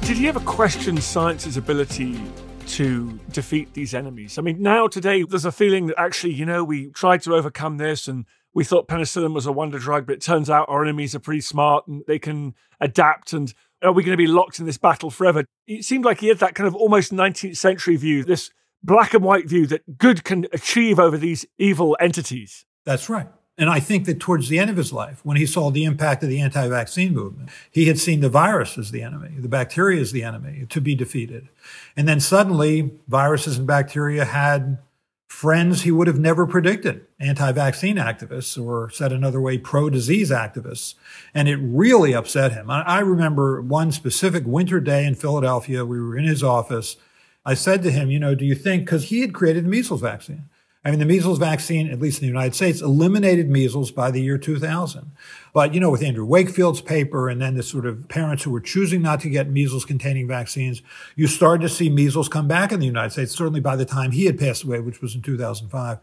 Did 0.01 0.17
he 0.17 0.27
ever 0.27 0.41
question 0.41 0.97
science's 0.97 1.55
ability 1.55 2.19
to 2.67 3.19
defeat 3.31 3.73
these 3.73 3.93
enemies? 3.93 4.37
I 4.37 4.41
mean, 4.41 4.61
now 4.61 4.87
today, 4.87 5.23
there's 5.23 5.45
a 5.45 5.51
feeling 5.51 5.87
that 5.87 5.99
actually, 5.99 6.33
you 6.33 6.45
know, 6.45 6.63
we 6.63 6.89
tried 6.91 7.21
to 7.23 7.35
overcome 7.35 7.77
this 7.77 8.07
and 8.07 8.25
we 8.53 8.63
thought 8.63 8.87
penicillin 8.87 9.33
was 9.33 9.45
a 9.45 9.51
wonder 9.51 9.79
drug, 9.79 10.05
but 10.05 10.13
it 10.13 10.21
turns 10.21 10.49
out 10.49 10.69
our 10.69 10.83
enemies 10.83 11.15
are 11.15 11.19
pretty 11.19 11.41
smart 11.41 11.87
and 11.87 12.03
they 12.07 12.19
can 12.19 12.53
adapt. 12.79 13.33
And 13.33 13.53
are 13.81 13.91
we 13.91 14.03
going 14.03 14.17
to 14.17 14.23
be 14.23 14.27
locked 14.27 14.59
in 14.59 14.65
this 14.65 14.77
battle 14.77 15.09
forever? 15.09 15.45
It 15.67 15.83
seemed 15.83 16.05
like 16.05 16.19
he 16.19 16.27
had 16.27 16.39
that 16.39 16.55
kind 16.55 16.67
of 16.67 16.75
almost 16.75 17.11
19th 17.11 17.57
century 17.57 17.95
view, 17.95 18.23
this 18.23 18.51
black 18.83 19.13
and 19.13 19.23
white 19.23 19.47
view 19.47 19.65
that 19.67 19.97
good 19.97 20.23
can 20.23 20.45
achieve 20.51 20.99
over 20.99 21.17
these 21.17 21.45
evil 21.57 21.97
entities. 21.99 22.65
That's 22.85 23.09
right. 23.09 23.27
And 23.57 23.69
I 23.69 23.79
think 23.79 24.05
that 24.05 24.19
towards 24.19 24.49
the 24.49 24.57
end 24.57 24.71
of 24.71 24.77
his 24.77 24.91
life, 24.91 25.19
when 25.23 25.37
he 25.37 25.45
saw 25.45 25.69
the 25.69 25.83
impact 25.83 26.23
of 26.23 26.29
the 26.29 26.41
anti 26.41 26.67
vaccine 26.67 27.13
movement, 27.13 27.49
he 27.71 27.85
had 27.85 27.99
seen 27.99 28.21
the 28.21 28.29
virus 28.29 28.77
as 28.77 28.91
the 28.91 29.03
enemy, 29.03 29.29
the 29.37 29.47
bacteria 29.47 30.01
as 30.01 30.11
the 30.11 30.23
enemy 30.23 30.65
to 30.69 30.81
be 30.81 30.95
defeated. 30.95 31.49
And 31.95 32.07
then 32.07 32.19
suddenly, 32.19 32.91
viruses 33.07 33.57
and 33.59 33.67
bacteria 33.67 34.25
had 34.25 34.79
friends 35.27 35.81
he 35.81 35.91
would 35.91 36.07
have 36.07 36.19
never 36.19 36.45
predicted 36.47 37.05
anti 37.19 37.51
vaccine 37.51 37.97
activists, 37.97 38.61
or 38.63 38.89
said 38.89 39.11
another 39.11 39.41
way, 39.41 39.57
pro 39.57 39.89
disease 39.89 40.31
activists. 40.31 40.95
And 41.33 41.47
it 41.47 41.57
really 41.57 42.13
upset 42.13 42.53
him. 42.53 42.69
I, 42.69 42.99
remember 42.99 43.61
one 43.61 43.91
specific 43.91 44.45
winter 44.45 44.79
day 44.79 45.05
in 45.05 45.15
Philadelphia, 45.15 45.85
we 45.85 45.99
were 45.99 46.17
in 46.17 46.25
his 46.25 46.43
office. 46.43 46.97
I 47.45 47.55
said 47.55 47.83
to 47.83 47.91
him, 47.91 48.09
you 48.09 48.19
know, 48.19 48.35
do 48.35 48.45
you 48.45 48.55
think, 48.55 48.85
because 48.85 49.05
he 49.05 49.21
had 49.21 49.33
created 49.33 49.65
the 49.65 49.69
measles 49.69 50.01
vaccine. 50.01 50.49
I 50.85 50.89
mean, 50.89 50.99
the 50.99 51.05
measles 51.05 51.39
vaccine, 51.39 51.89
at 51.89 51.99
least 51.99 52.19
in 52.19 52.27
the 52.27 52.33
United 52.33 52.55
States, 52.55 52.81
eliminated 52.81 53.49
measles 53.49 53.89
by 53.89 54.11
the 54.11 54.21
year 54.21 54.37
2000. 54.37 55.11
But, 55.53 55.73
you 55.73 55.79
know, 55.79 55.89
with 55.89 56.03
Andrew 56.03 56.25
Wakefield's 56.25 56.81
paper 56.81 57.29
and 57.29 57.41
then 57.41 57.55
the 57.55 57.63
sort 57.63 57.85
of 57.85 58.09
parents 58.09 58.43
who 58.43 58.51
were 58.51 58.59
choosing 58.59 59.01
not 59.01 59.21
to 59.21 59.29
get 59.29 59.49
measles 59.49 59.85
containing 59.85 60.27
vaccines, 60.27 60.81
you 61.15 61.27
started 61.27 61.61
to 61.61 61.69
see 61.69 61.89
measles 61.89 62.27
come 62.27 62.49
back 62.49 62.73
in 62.73 62.81
the 62.81 62.85
United 62.85 63.11
States, 63.11 63.31
certainly 63.31 63.61
by 63.61 63.77
the 63.77 63.85
time 63.85 64.11
he 64.11 64.25
had 64.25 64.37
passed 64.37 64.63
away, 64.63 64.81
which 64.81 65.01
was 65.01 65.15
in 65.15 65.21
2005. 65.21 65.99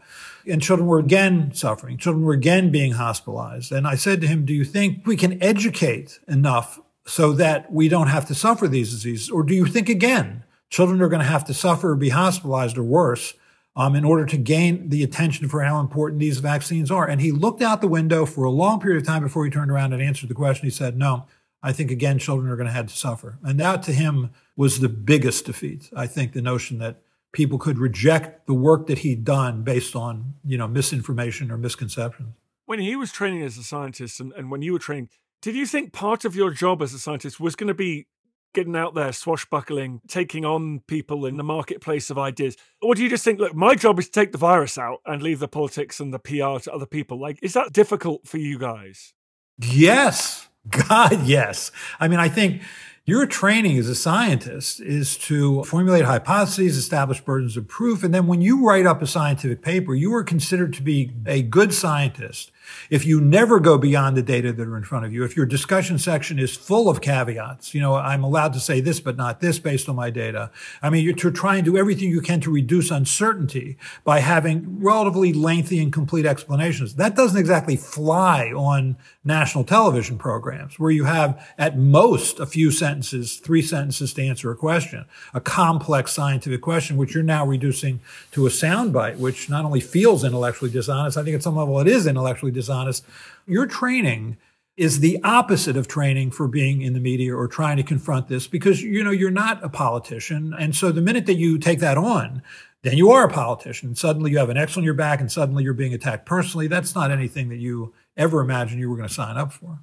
And 0.47 0.61
children 0.63 0.87
were 0.87 0.99
again 0.99 1.53
suffering. 1.53 1.97
Children 1.97 2.25
were 2.25 2.33
again 2.33 2.71
being 2.71 2.93
hospitalized. 2.93 3.71
And 3.71 3.85
I 3.85 3.93
said 3.93 4.19
to 4.21 4.27
him, 4.27 4.45
do 4.45 4.53
you 4.53 4.65
think 4.65 5.05
we 5.05 5.15
can 5.15 5.41
educate 5.43 6.19
enough 6.27 6.79
so 7.05 7.33
that 7.33 7.71
we 7.71 7.87
don't 7.87 8.07
have 8.07 8.25
to 8.29 8.33
suffer 8.33 8.67
these 8.67 8.89
diseases? 8.89 9.29
Or 9.29 9.43
do 9.43 9.53
you 9.53 9.67
think 9.67 9.89
again, 9.89 10.43
children 10.71 11.03
are 11.03 11.09
going 11.09 11.21
to 11.21 11.27
have 11.27 11.45
to 11.45 11.53
suffer 11.53 11.91
or 11.91 11.95
be 11.95 12.09
hospitalized 12.09 12.79
or 12.79 12.83
worse 12.83 13.35
um, 13.75 13.95
in 13.95 14.03
order 14.03 14.25
to 14.25 14.37
gain 14.37 14.89
the 14.89 15.03
attention 15.03 15.47
for 15.47 15.61
how 15.61 15.79
important 15.79 16.19
these 16.19 16.39
vaccines 16.39 16.91
are. 16.91 17.07
And 17.07 17.21
he 17.21 17.31
looked 17.31 17.61
out 17.61 17.81
the 17.81 17.87
window 17.87 18.25
for 18.25 18.43
a 18.43 18.49
long 18.49 18.79
period 18.79 19.01
of 19.01 19.07
time 19.07 19.23
before 19.23 19.45
he 19.45 19.51
turned 19.51 19.71
around 19.71 19.93
and 19.93 20.01
answered 20.01 20.29
the 20.29 20.35
question. 20.35 20.65
He 20.65 20.71
said, 20.71 20.97
No, 20.97 21.25
I 21.63 21.71
think 21.71 21.91
again, 21.91 22.19
children 22.19 22.51
are 22.51 22.55
going 22.55 22.67
to 22.67 22.73
have 22.73 22.87
to 22.87 22.97
suffer. 22.97 23.37
And 23.43 23.59
that 23.59 23.83
to 23.83 23.93
him 23.93 24.31
was 24.55 24.79
the 24.79 24.89
biggest 24.89 25.45
defeat. 25.45 25.89
I 25.95 26.07
think 26.07 26.33
the 26.33 26.41
notion 26.41 26.79
that 26.79 27.01
people 27.31 27.57
could 27.57 27.77
reject 27.77 28.45
the 28.45 28.53
work 28.53 28.87
that 28.87 28.99
he'd 28.99 29.23
done 29.23 29.63
based 29.63 29.95
on, 29.95 30.35
you 30.43 30.57
know, 30.57 30.67
misinformation 30.67 31.49
or 31.49 31.57
misconceptions. 31.57 32.35
When 32.65 32.79
he 32.79 32.95
was 32.95 33.11
training 33.11 33.41
as 33.43 33.57
a 33.57 33.63
scientist 33.63 34.19
and, 34.19 34.33
and 34.33 34.51
when 34.51 34.61
you 34.61 34.73
were 34.73 34.79
training, 34.79 35.09
did 35.41 35.55
you 35.55 35.65
think 35.65 35.93
part 35.93 36.25
of 36.25 36.35
your 36.35 36.51
job 36.51 36.81
as 36.81 36.93
a 36.93 36.99
scientist 36.99 37.39
was 37.39 37.55
going 37.55 37.67
to 37.67 37.73
be 37.73 38.07
getting 38.53 38.75
out 38.75 38.93
there, 38.93 39.11
swashbuckling, 39.11 40.01
taking 40.07 40.45
on 40.45 40.81
people 40.87 41.25
in 41.25 41.37
the 41.37 41.43
marketplace 41.43 42.09
of 42.09 42.17
ideas? 42.17 42.57
Or 42.81 42.95
do 42.95 43.03
you 43.03 43.09
just 43.09 43.23
think, 43.23 43.39
look, 43.39 43.55
my 43.55 43.75
job 43.75 43.99
is 43.99 44.05
to 44.05 44.11
take 44.11 44.31
the 44.31 44.37
virus 44.37 44.77
out 44.77 44.99
and 45.05 45.21
leave 45.21 45.39
the 45.39 45.47
politics 45.47 45.99
and 45.99 46.13
the 46.13 46.19
PR 46.19 46.59
to 46.63 46.73
other 46.73 46.85
people? 46.85 47.19
Like, 47.19 47.39
is 47.41 47.53
that 47.53 47.73
difficult 47.73 48.27
for 48.27 48.37
you 48.37 48.57
guys? 48.59 49.13
Yes. 49.57 50.47
God, 50.69 51.25
yes. 51.25 51.71
I 51.99 52.07
mean, 52.07 52.19
I 52.19 52.29
think 52.29 52.61
your 53.05 53.25
training 53.25 53.77
as 53.77 53.89
a 53.89 53.95
scientist 53.95 54.79
is 54.79 55.17
to 55.17 55.63
formulate 55.63 56.05
hypotheses, 56.05 56.77
establish 56.77 57.19
burdens 57.19 57.57
of 57.57 57.67
proof, 57.67 58.03
and 58.03 58.13
then 58.13 58.27
when 58.27 58.41
you 58.41 58.65
write 58.65 58.85
up 58.85 59.01
a 59.01 59.07
scientific 59.07 59.63
paper, 59.63 59.95
you 59.95 60.13
are 60.13 60.23
considered 60.23 60.73
to 60.73 60.83
be 60.83 61.11
a 61.25 61.41
good 61.41 61.73
scientist 61.73 62.51
if 62.89 63.05
you 63.05 63.21
never 63.21 63.59
go 63.59 63.77
beyond 63.77 64.17
the 64.17 64.21
data 64.21 64.53
that 64.53 64.67
are 64.67 64.77
in 64.77 64.83
front 64.83 65.05
of 65.05 65.13
you, 65.13 65.23
if 65.23 65.35
your 65.35 65.45
discussion 65.45 65.97
section 65.97 66.39
is 66.39 66.55
full 66.55 66.89
of 66.89 67.01
caveats, 67.01 67.73
you 67.73 67.81
know, 67.81 67.95
I'm 67.95 68.23
allowed 68.23 68.53
to 68.53 68.59
say 68.59 68.81
this, 68.81 68.99
but 68.99 69.17
not 69.17 69.41
this 69.41 69.59
based 69.59 69.87
on 69.89 69.95
my 69.95 70.09
data. 70.09 70.51
I 70.81 70.89
mean, 70.89 71.03
you're 71.03 71.13
to 71.15 71.31
try 71.31 71.57
and 71.57 71.65
do 71.65 71.77
everything 71.77 72.09
you 72.09 72.21
can 72.21 72.41
to 72.41 72.51
reduce 72.51 72.91
uncertainty 72.91 73.77
by 74.03 74.19
having 74.19 74.81
relatively 74.81 75.33
lengthy 75.33 75.81
and 75.81 75.93
complete 75.93 76.25
explanations. 76.25 76.95
That 76.95 77.15
doesn't 77.15 77.39
exactly 77.39 77.75
fly 77.75 78.51
on 78.51 78.97
national 79.23 79.63
television 79.63 80.17
programs 80.17 80.79
where 80.79 80.89
you 80.89 81.03
have 81.03 81.47
at 81.57 81.77
most 81.77 82.39
a 82.39 82.45
few 82.45 82.71
sentences, 82.71 83.37
three 83.37 83.61
sentences 83.61 84.13
to 84.13 84.23
answer 84.23 84.51
a 84.51 84.55
question, 84.55 85.05
a 85.33 85.39
complex 85.39 86.11
scientific 86.11 86.61
question, 86.61 86.97
which 86.97 87.13
you're 87.13 87.23
now 87.23 87.45
reducing 87.45 87.99
to 88.31 88.47
a 88.47 88.49
soundbite, 88.49 89.17
which 89.17 89.49
not 89.49 89.63
only 89.63 89.79
feels 89.79 90.23
intellectually 90.23 90.71
dishonest, 90.71 91.17
I 91.17 91.23
think 91.23 91.35
at 91.35 91.43
some 91.43 91.55
level 91.55 91.79
it 91.79 91.87
is 91.87 92.07
intellectually 92.07 92.51
dishonest 92.51 92.60
dishonest. 92.61 93.05
Your 93.45 93.65
training 93.65 94.37
is 94.77 94.99
the 94.99 95.19
opposite 95.23 95.77
of 95.77 95.87
training 95.87 96.31
for 96.31 96.47
being 96.47 96.81
in 96.81 96.93
the 96.93 96.99
media 96.99 97.35
or 97.35 97.47
trying 97.47 97.77
to 97.77 97.83
confront 97.83 98.27
this 98.27 98.47
because 98.47 98.81
you 98.81 99.03
know 99.03 99.11
you're 99.11 99.29
not 99.29 99.63
a 99.63 99.69
politician. 99.69 100.53
And 100.57 100.75
so 100.75 100.91
the 100.91 101.01
minute 101.01 101.25
that 101.25 101.35
you 101.35 101.57
take 101.57 101.79
that 101.79 101.97
on 101.97 102.41
then 102.83 102.97
you 102.97 103.11
are 103.11 103.25
a 103.25 103.31
politician. 103.31 103.95
Suddenly 103.95 104.31
you 104.31 104.37
have 104.39 104.49
an 104.49 104.57
X 104.57 104.75
on 104.77 104.83
your 104.83 104.93
back 104.93 105.19
and 105.19 105.31
suddenly 105.31 105.63
you're 105.63 105.73
being 105.73 105.93
attacked 105.93 106.25
personally. 106.25 106.67
That's 106.67 106.95
not 106.95 107.11
anything 107.11 107.49
that 107.49 107.59
you 107.59 107.93
ever 108.17 108.41
imagined 108.41 108.79
you 108.79 108.89
were 108.89 108.95
going 108.95 109.07
to 109.07 109.13
sign 109.13 109.37
up 109.37 109.53
for. 109.53 109.79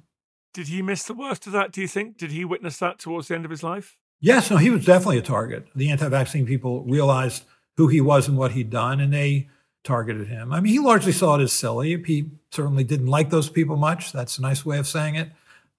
Did 0.53 0.67
he 0.67 0.81
miss 0.81 1.03
the 1.03 1.13
worst 1.13 1.47
of 1.47 1.53
that 1.53 1.71
do 1.71 1.81
you 1.81 1.87
think? 1.87 2.17
Did 2.17 2.31
he 2.31 2.43
witness 2.43 2.77
that 2.79 2.99
towards 2.99 3.27
the 3.27 3.35
end 3.35 3.45
of 3.45 3.51
his 3.51 3.63
life? 3.63 3.97
Yes 4.19 4.51
no 4.51 4.57
he 4.57 4.69
was 4.69 4.85
definitely 4.85 5.19
a 5.19 5.23
target. 5.23 5.67
The 5.75 5.91
anti-vaccine 5.91 6.45
people 6.45 6.83
realized 6.83 7.45
who 7.77 7.87
he 7.87 8.01
was 8.01 8.27
and 8.27 8.37
what 8.37 8.51
he'd 8.51 8.69
done 8.69 8.99
and 8.99 9.13
they 9.13 9.49
targeted 9.83 10.27
him. 10.27 10.51
I 10.51 10.59
mean, 10.59 10.73
he 10.73 10.79
largely 10.79 11.11
saw 11.11 11.35
it 11.35 11.41
as 11.41 11.53
silly. 11.53 12.01
He 12.03 12.31
certainly 12.51 12.83
didn't 12.83 13.07
like 13.07 13.29
those 13.29 13.49
people 13.49 13.77
much. 13.77 14.11
That's 14.11 14.37
a 14.37 14.41
nice 14.41 14.65
way 14.65 14.77
of 14.77 14.87
saying 14.87 15.15
it. 15.15 15.31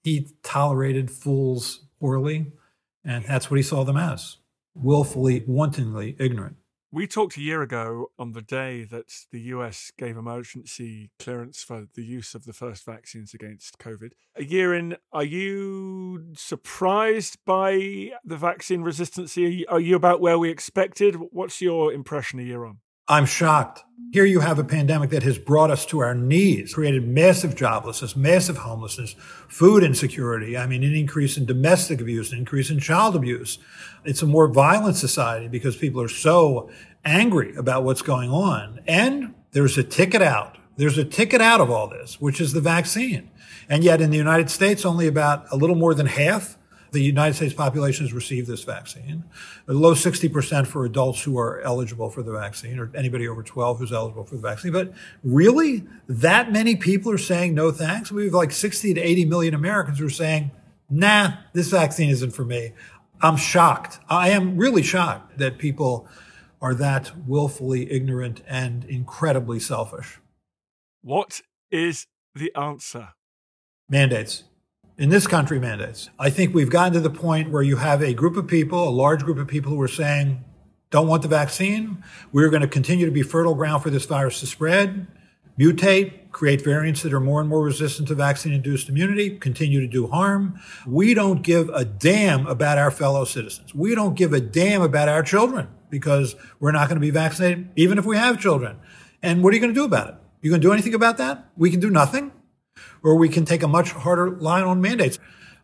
He 0.02 0.28
tolerated 0.42 1.10
fools 1.10 1.84
poorly, 2.00 2.52
and 3.04 3.24
that's 3.24 3.50
what 3.50 3.58
he 3.58 3.62
saw 3.62 3.84
them 3.84 3.96
as 3.96 4.38
willfully, 4.74 5.44
wantonly 5.46 6.16
ignorant. 6.18 6.56
We 6.92 7.06
talked 7.06 7.36
a 7.36 7.40
year 7.40 7.62
ago 7.62 8.10
on 8.18 8.32
the 8.32 8.42
day 8.42 8.82
that 8.82 9.12
the 9.30 9.40
US 9.42 9.92
gave 9.96 10.16
emergency 10.16 11.10
clearance 11.20 11.62
for 11.62 11.86
the 11.94 12.02
use 12.02 12.34
of 12.34 12.46
the 12.46 12.52
first 12.52 12.84
vaccines 12.84 13.32
against 13.32 13.78
COVID. 13.78 14.10
A 14.34 14.42
year 14.42 14.74
in, 14.74 14.96
are 15.12 15.22
you 15.22 16.32
surprised 16.34 17.38
by 17.44 18.10
the 18.24 18.36
vaccine 18.36 18.82
resistance? 18.82 19.36
Are 19.38 19.78
you, 19.80 19.94
about 19.94 20.20
where 20.20 20.38
we 20.38 20.50
expected? 20.50 21.16
What's 21.30 21.60
your 21.60 21.92
impression 21.92 22.40
a 22.40 22.44
year 22.44 22.64
on? 22.64 22.78
I'm 23.10 23.26
shocked. 23.26 23.82
Here 24.12 24.24
you 24.24 24.38
have 24.38 24.60
a 24.60 24.64
pandemic 24.64 25.10
that 25.10 25.24
has 25.24 25.36
brought 25.36 25.72
us 25.72 25.84
to 25.86 25.98
our 25.98 26.14
knees, 26.14 26.74
created 26.74 27.08
massive 27.08 27.56
joblessness, 27.56 28.14
massive 28.14 28.58
homelessness, 28.58 29.16
food 29.48 29.82
insecurity. 29.82 30.56
I 30.56 30.68
mean, 30.68 30.84
an 30.84 30.94
increase 30.94 31.36
in 31.36 31.44
domestic 31.44 32.00
abuse, 32.00 32.30
an 32.30 32.38
increase 32.38 32.70
in 32.70 32.78
child 32.78 33.16
abuse. 33.16 33.58
It's 34.04 34.22
a 34.22 34.26
more 34.26 34.46
violent 34.46 34.94
society 34.94 35.48
because 35.48 35.76
people 35.76 36.00
are 36.00 36.08
so 36.08 36.70
angry 37.04 37.56
about 37.56 37.82
what's 37.82 38.00
going 38.00 38.30
on. 38.30 38.78
And 38.86 39.34
There's 39.50 39.76
a 39.76 39.82
ticket 39.82 40.22
out. 40.22 40.58
There's 40.76 40.96
a 40.96 41.04
ticket 41.04 41.40
out 41.40 41.60
of 41.60 41.68
all 41.68 41.88
this, 41.88 42.20
which 42.20 42.40
is 42.40 42.52
the 42.52 42.60
vaccine. 42.60 43.28
And 43.68 43.82
yet 43.82 44.00
in 44.00 44.10
the 44.10 44.18
United 44.18 44.50
States, 44.50 44.84
only 44.84 45.08
about 45.08 45.46
a 45.50 45.56
little 45.56 45.74
more 45.74 45.94
than 45.94 46.06
half 46.06 46.56
the 46.92 47.00
United 47.00 47.34
States 47.34 47.54
population 47.54 48.04
has 48.04 48.12
received 48.12 48.48
this 48.48 48.64
vaccine. 48.64 49.24
A 49.68 49.72
low 49.72 49.94
60% 49.94 50.66
for 50.66 50.84
adults 50.84 51.22
who 51.22 51.38
are 51.38 51.60
eligible 51.60 52.10
for 52.10 52.22
the 52.22 52.32
vaccine 52.32 52.78
or 52.78 52.90
anybody 52.94 53.28
over 53.28 53.42
12 53.42 53.78
who's 53.78 53.92
eligible 53.92 54.24
for 54.24 54.36
the 54.36 54.42
vaccine. 54.42 54.72
But 54.72 54.92
really, 55.22 55.84
that 56.08 56.52
many 56.52 56.76
people 56.76 57.12
are 57.12 57.18
saying 57.18 57.54
no 57.54 57.70
thanks? 57.70 58.10
We 58.10 58.24
have 58.24 58.34
like 58.34 58.52
60 58.52 58.94
to 58.94 59.00
80 59.00 59.24
million 59.26 59.54
Americans 59.54 59.98
who 59.98 60.06
are 60.06 60.10
saying, 60.10 60.50
nah, 60.88 61.34
this 61.52 61.68
vaccine 61.68 62.10
isn't 62.10 62.32
for 62.32 62.44
me. 62.44 62.72
I'm 63.20 63.36
shocked. 63.36 64.00
I 64.08 64.30
am 64.30 64.56
really 64.56 64.82
shocked 64.82 65.38
that 65.38 65.58
people 65.58 66.08
are 66.62 66.74
that 66.74 67.12
willfully 67.26 67.90
ignorant 67.90 68.42
and 68.46 68.84
incredibly 68.84 69.60
selfish. 69.60 70.18
What 71.02 71.40
is 71.70 72.06
the 72.34 72.52
answer? 72.54 73.10
Mandates. 73.88 74.44
In 75.00 75.08
this 75.08 75.26
country, 75.26 75.58
mandates. 75.58 76.10
I 76.18 76.28
think 76.28 76.54
we've 76.54 76.68
gotten 76.68 76.92
to 76.92 77.00
the 77.00 77.08
point 77.08 77.50
where 77.50 77.62
you 77.62 77.76
have 77.76 78.02
a 78.02 78.12
group 78.12 78.36
of 78.36 78.46
people, 78.46 78.86
a 78.86 78.90
large 78.90 79.24
group 79.24 79.38
of 79.38 79.48
people 79.48 79.72
who 79.72 79.80
are 79.80 79.88
saying, 79.88 80.44
don't 80.90 81.08
want 81.08 81.22
the 81.22 81.28
vaccine. 81.28 82.04
We're 82.32 82.50
going 82.50 82.60
to 82.60 82.68
continue 82.68 83.06
to 83.06 83.10
be 83.10 83.22
fertile 83.22 83.54
ground 83.54 83.82
for 83.82 83.88
this 83.88 84.04
virus 84.04 84.40
to 84.40 84.46
spread, 84.46 85.06
mutate, 85.58 86.30
create 86.32 86.62
variants 86.62 87.02
that 87.02 87.14
are 87.14 87.20
more 87.20 87.40
and 87.40 87.48
more 87.48 87.62
resistant 87.62 88.08
to 88.08 88.14
vaccine 88.14 88.52
induced 88.52 88.90
immunity, 88.90 89.38
continue 89.38 89.80
to 89.80 89.86
do 89.86 90.06
harm. 90.06 90.60
We 90.86 91.14
don't 91.14 91.40
give 91.40 91.70
a 91.70 91.86
damn 91.86 92.46
about 92.46 92.76
our 92.76 92.90
fellow 92.90 93.24
citizens. 93.24 93.74
We 93.74 93.94
don't 93.94 94.16
give 94.16 94.34
a 94.34 94.40
damn 94.40 94.82
about 94.82 95.08
our 95.08 95.22
children 95.22 95.68
because 95.88 96.36
we're 96.58 96.72
not 96.72 96.90
going 96.90 97.00
to 97.00 97.00
be 97.00 97.08
vaccinated, 97.08 97.70
even 97.74 97.96
if 97.96 98.04
we 98.04 98.18
have 98.18 98.38
children. 98.38 98.76
And 99.22 99.42
what 99.42 99.54
are 99.54 99.56
you 99.56 99.62
going 99.62 99.72
to 99.72 99.80
do 99.80 99.86
about 99.86 100.08
it? 100.08 100.14
You 100.42 100.50
going 100.50 100.60
to 100.60 100.68
do 100.68 100.74
anything 100.74 100.92
about 100.92 101.16
that? 101.16 101.48
We 101.56 101.70
can 101.70 101.80
do 101.80 101.88
nothing, 101.88 102.32
or 103.02 103.16
we 103.16 103.28
can 103.28 103.44
take 103.44 103.62
a 103.62 103.68
much 103.68 103.92
harder 103.92 104.30
line 104.30 104.64
on 104.64 104.80
mandates. 104.80 105.18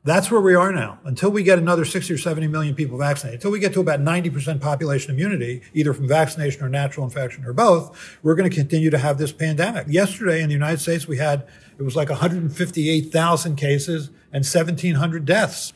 That's 0.04 0.30
where 0.30 0.40
we 0.40 0.54
are 0.54 0.70
now. 0.70 1.00
Until 1.04 1.32
we 1.32 1.42
get 1.42 1.58
another 1.58 1.84
60 1.84 2.14
or 2.14 2.18
70 2.18 2.46
million 2.46 2.76
people 2.76 2.96
vaccinated, 2.96 3.38
until 3.38 3.50
we 3.50 3.58
get 3.58 3.72
to 3.72 3.80
about 3.80 3.98
90% 3.98 4.60
population 4.60 5.12
immunity, 5.12 5.62
either 5.74 5.92
from 5.92 6.06
vaccination 6.06 6.62
or 6.62 6.68
natural 6.68 7.04
infection 7.04 7.44
or 7.44 7.52
both, 7.52 8.16
we're 8.22 8.36
going 8.36 8.48
to 8.48 8.54
continue 8.54 8.88
to 8.90 8.98
have 8.98 9.18
this 9.18 9.32
pandemic. 9.32 9.88
Yesterday 9.88 10.42
in 10.42 10.48
the 10.48 10.52
United 10.52 10.78
States, 10.78 11.08
we 11.08 11.16
had, 11.16 11.44
it 11.76 11.82
was 11.82 11.96
like 11.96 12.08
158,000 12.08 13.56
cases 13.56 14.10
and 14.32 14.44
1,700 14.44 15.24
deaths. 15.24 15.72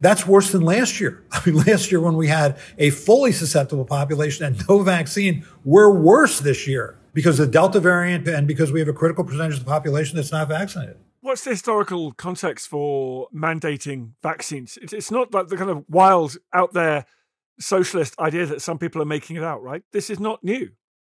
That's 0.00 0.26
worse 0.26 0.52
than 0.52 0.62
last 0.62 1.00
year. 1.00 1.24
I 1.32 1.40
mean, 1.44 1.56
last 1.56 1.90
year 1.90 2.00
when 2.00 2.16
we 2.16 2.28
had 2.28 2.58
a 2.78 2.90
fully 2.90 3.32
susceptible 3.32 3.84
population 3.84 4.46
and 4.46 4.68
no 4.68 4.82
vaccine, 4.82 5.44
we're 5.64 5.92
worse 5.92 6.40
this 6.40 6.66
year 6.66 6.98
because 7.12 7.38
the 7.38 7.46
Delta 7.46 7.80
variant 7.80 8.28
and 8.28 8.46
because 8.46 8.70
we 8.70 8.80
have 8.80 8.88
a 8.88 8.92
critical 8.92 9.24
percentage 9.24 9.54
of 9.54 9.64
the 9.64 9.70
population 9.70 10.16
that's 10.16 10.32
not 10.32 10.48
vaccinated. 10.48 10.96
What's 11.20 11.42
the 11.42 11.50
historical 11.50 12.12
context 12.12 12.68
for 12.68 13.28
mandating 13.34 14.12
vaccines? 14.22 14.78
It's 14.80 15.10
not 15.10 15.34
like 15.34 15.48
the 15.48 15.56
kind 15.56 15.70
of 15.70 15.84
wild, 15.88 16.36
out 16.54 16.74
there 16.74 17.06
socialist 17.58 18.18
idea 18.20 18.46
that 18.46 18.62
some 18.62 18.78
people 18.78 19.02
are 19.02 19.06
making 19.06 19.36
it 19.36 19.42
out, 19.42 19.62
right? 19.62 19.82
This 19.92 20.10
is 20.10 20.20
not 20.20 20.44
new. 20.44 20.70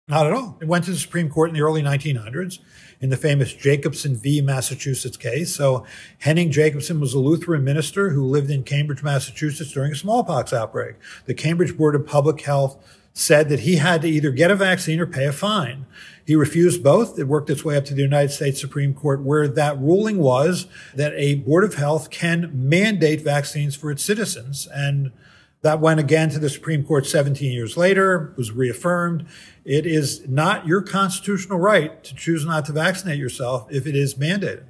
Not 0.06 0.26
at 0.26 0.34
all. 0.34 0.58
It 0.60 0.68
went 0.68 0.84
to 0.84 0.90
the 0.90 0.98
Supreme 0.98 1.30
Court 1.30 1.48
in 1.48 1.54
the 1.54 1.62
early 1.62 1.82
1900s 1.82 2.58
in 3.00 3.08
the 3.08 3.16
famous 3.16 3.54
Jacobson 3.54 4.14
v. 4.14 4.42
Massachusetts 4.42 5.16
case. 5.16 5.54
So 5.54 5.86
Henning 6.18 6.50
Jacobson 6.50 7.00
was 7.00 7.14
a 7.14 7.18
Lutheran 7.18 7.64
minister 7.64 8.10
who 8.10 8.26
lived 8.26 8.50
in 8.50 8.64
Cambridge, 8.64 9.02
Massachusetts 9.02 9.72
during 9.72 9.92
a 9.92 9.96
smallpox 9.96 10.52
outbreak. 10.52 10.96
The 11.24 11.32
Cambridge 11.32 11.74
Board 11.74 11.94
of 11.94 12.06
Public 12.06 12.42
Health 12.42 12.76
said 13.14 13.48
that 13.48 13.60
he 13.60 13.76
had 13.76 14.02
to 14.02 14.08
either 14.08 14.30
get 14.30 14.50
a 14.50 14.56
vaccine 14.56 15.00
or 15.00 15.06
pay 15.06 15.24
a 15.24 15.32
fine. 15.32 15.86
He 16.26 16.36
refused 16.36 16.82
both. 16.82 17.18
It 17.18 17.28
worked 17.28 17.48
its 17.48 17.64
way 17.64 17.76
up 17.76 17.86
to 17.86 17.94
the 17.94 18.02
United 18.02 18.30
States 18.30 18.60
Supreme 18.60 18.92
Court, 18.92 19.22
where 19.22 19.48
that 19.48 19.78
ruling 19.78 20.18
was 20.18 20.66
that 20.94 21.14
a 21.16 21.36
Board 21.36 21.64
of 21.64 21.74
Health 21.74 22.10
can 22.10 22.50
mandate 22.52 23.22
vaccines 23.22 23.74
for 23.74 23.90
its 23.90 24.02
citizens. 24.02 24.68
And 24.74 25.12
that 25.64 25.80
went 25.80 25.98
again 25.98 26.28
to 26.28 26.38
the 26.38 26.50
Supreme 26.50 26.84
Court 26.84 27.06
17 27.06 27.50
years 27.50 27.74
later, 27.74 28.34
was 28.36 28.52
reaffirmed. 28.52 29.26
It 29.64 29.86
is 29.86 30.28
not 30.28 30.66
your 30.66 30.82
constitutional 30.82 31.58
right 31.58 32.04
to 32.04 32.14
choose 32.14 32.44
not 32.44 32.66
to 32.66 32.72
vaccinate 32.72 33.18
yourself 33.18 33.66
if 33.70 33.86
it 33.86 33.96
is 33.96 34.14
mandated. 34.16 34.64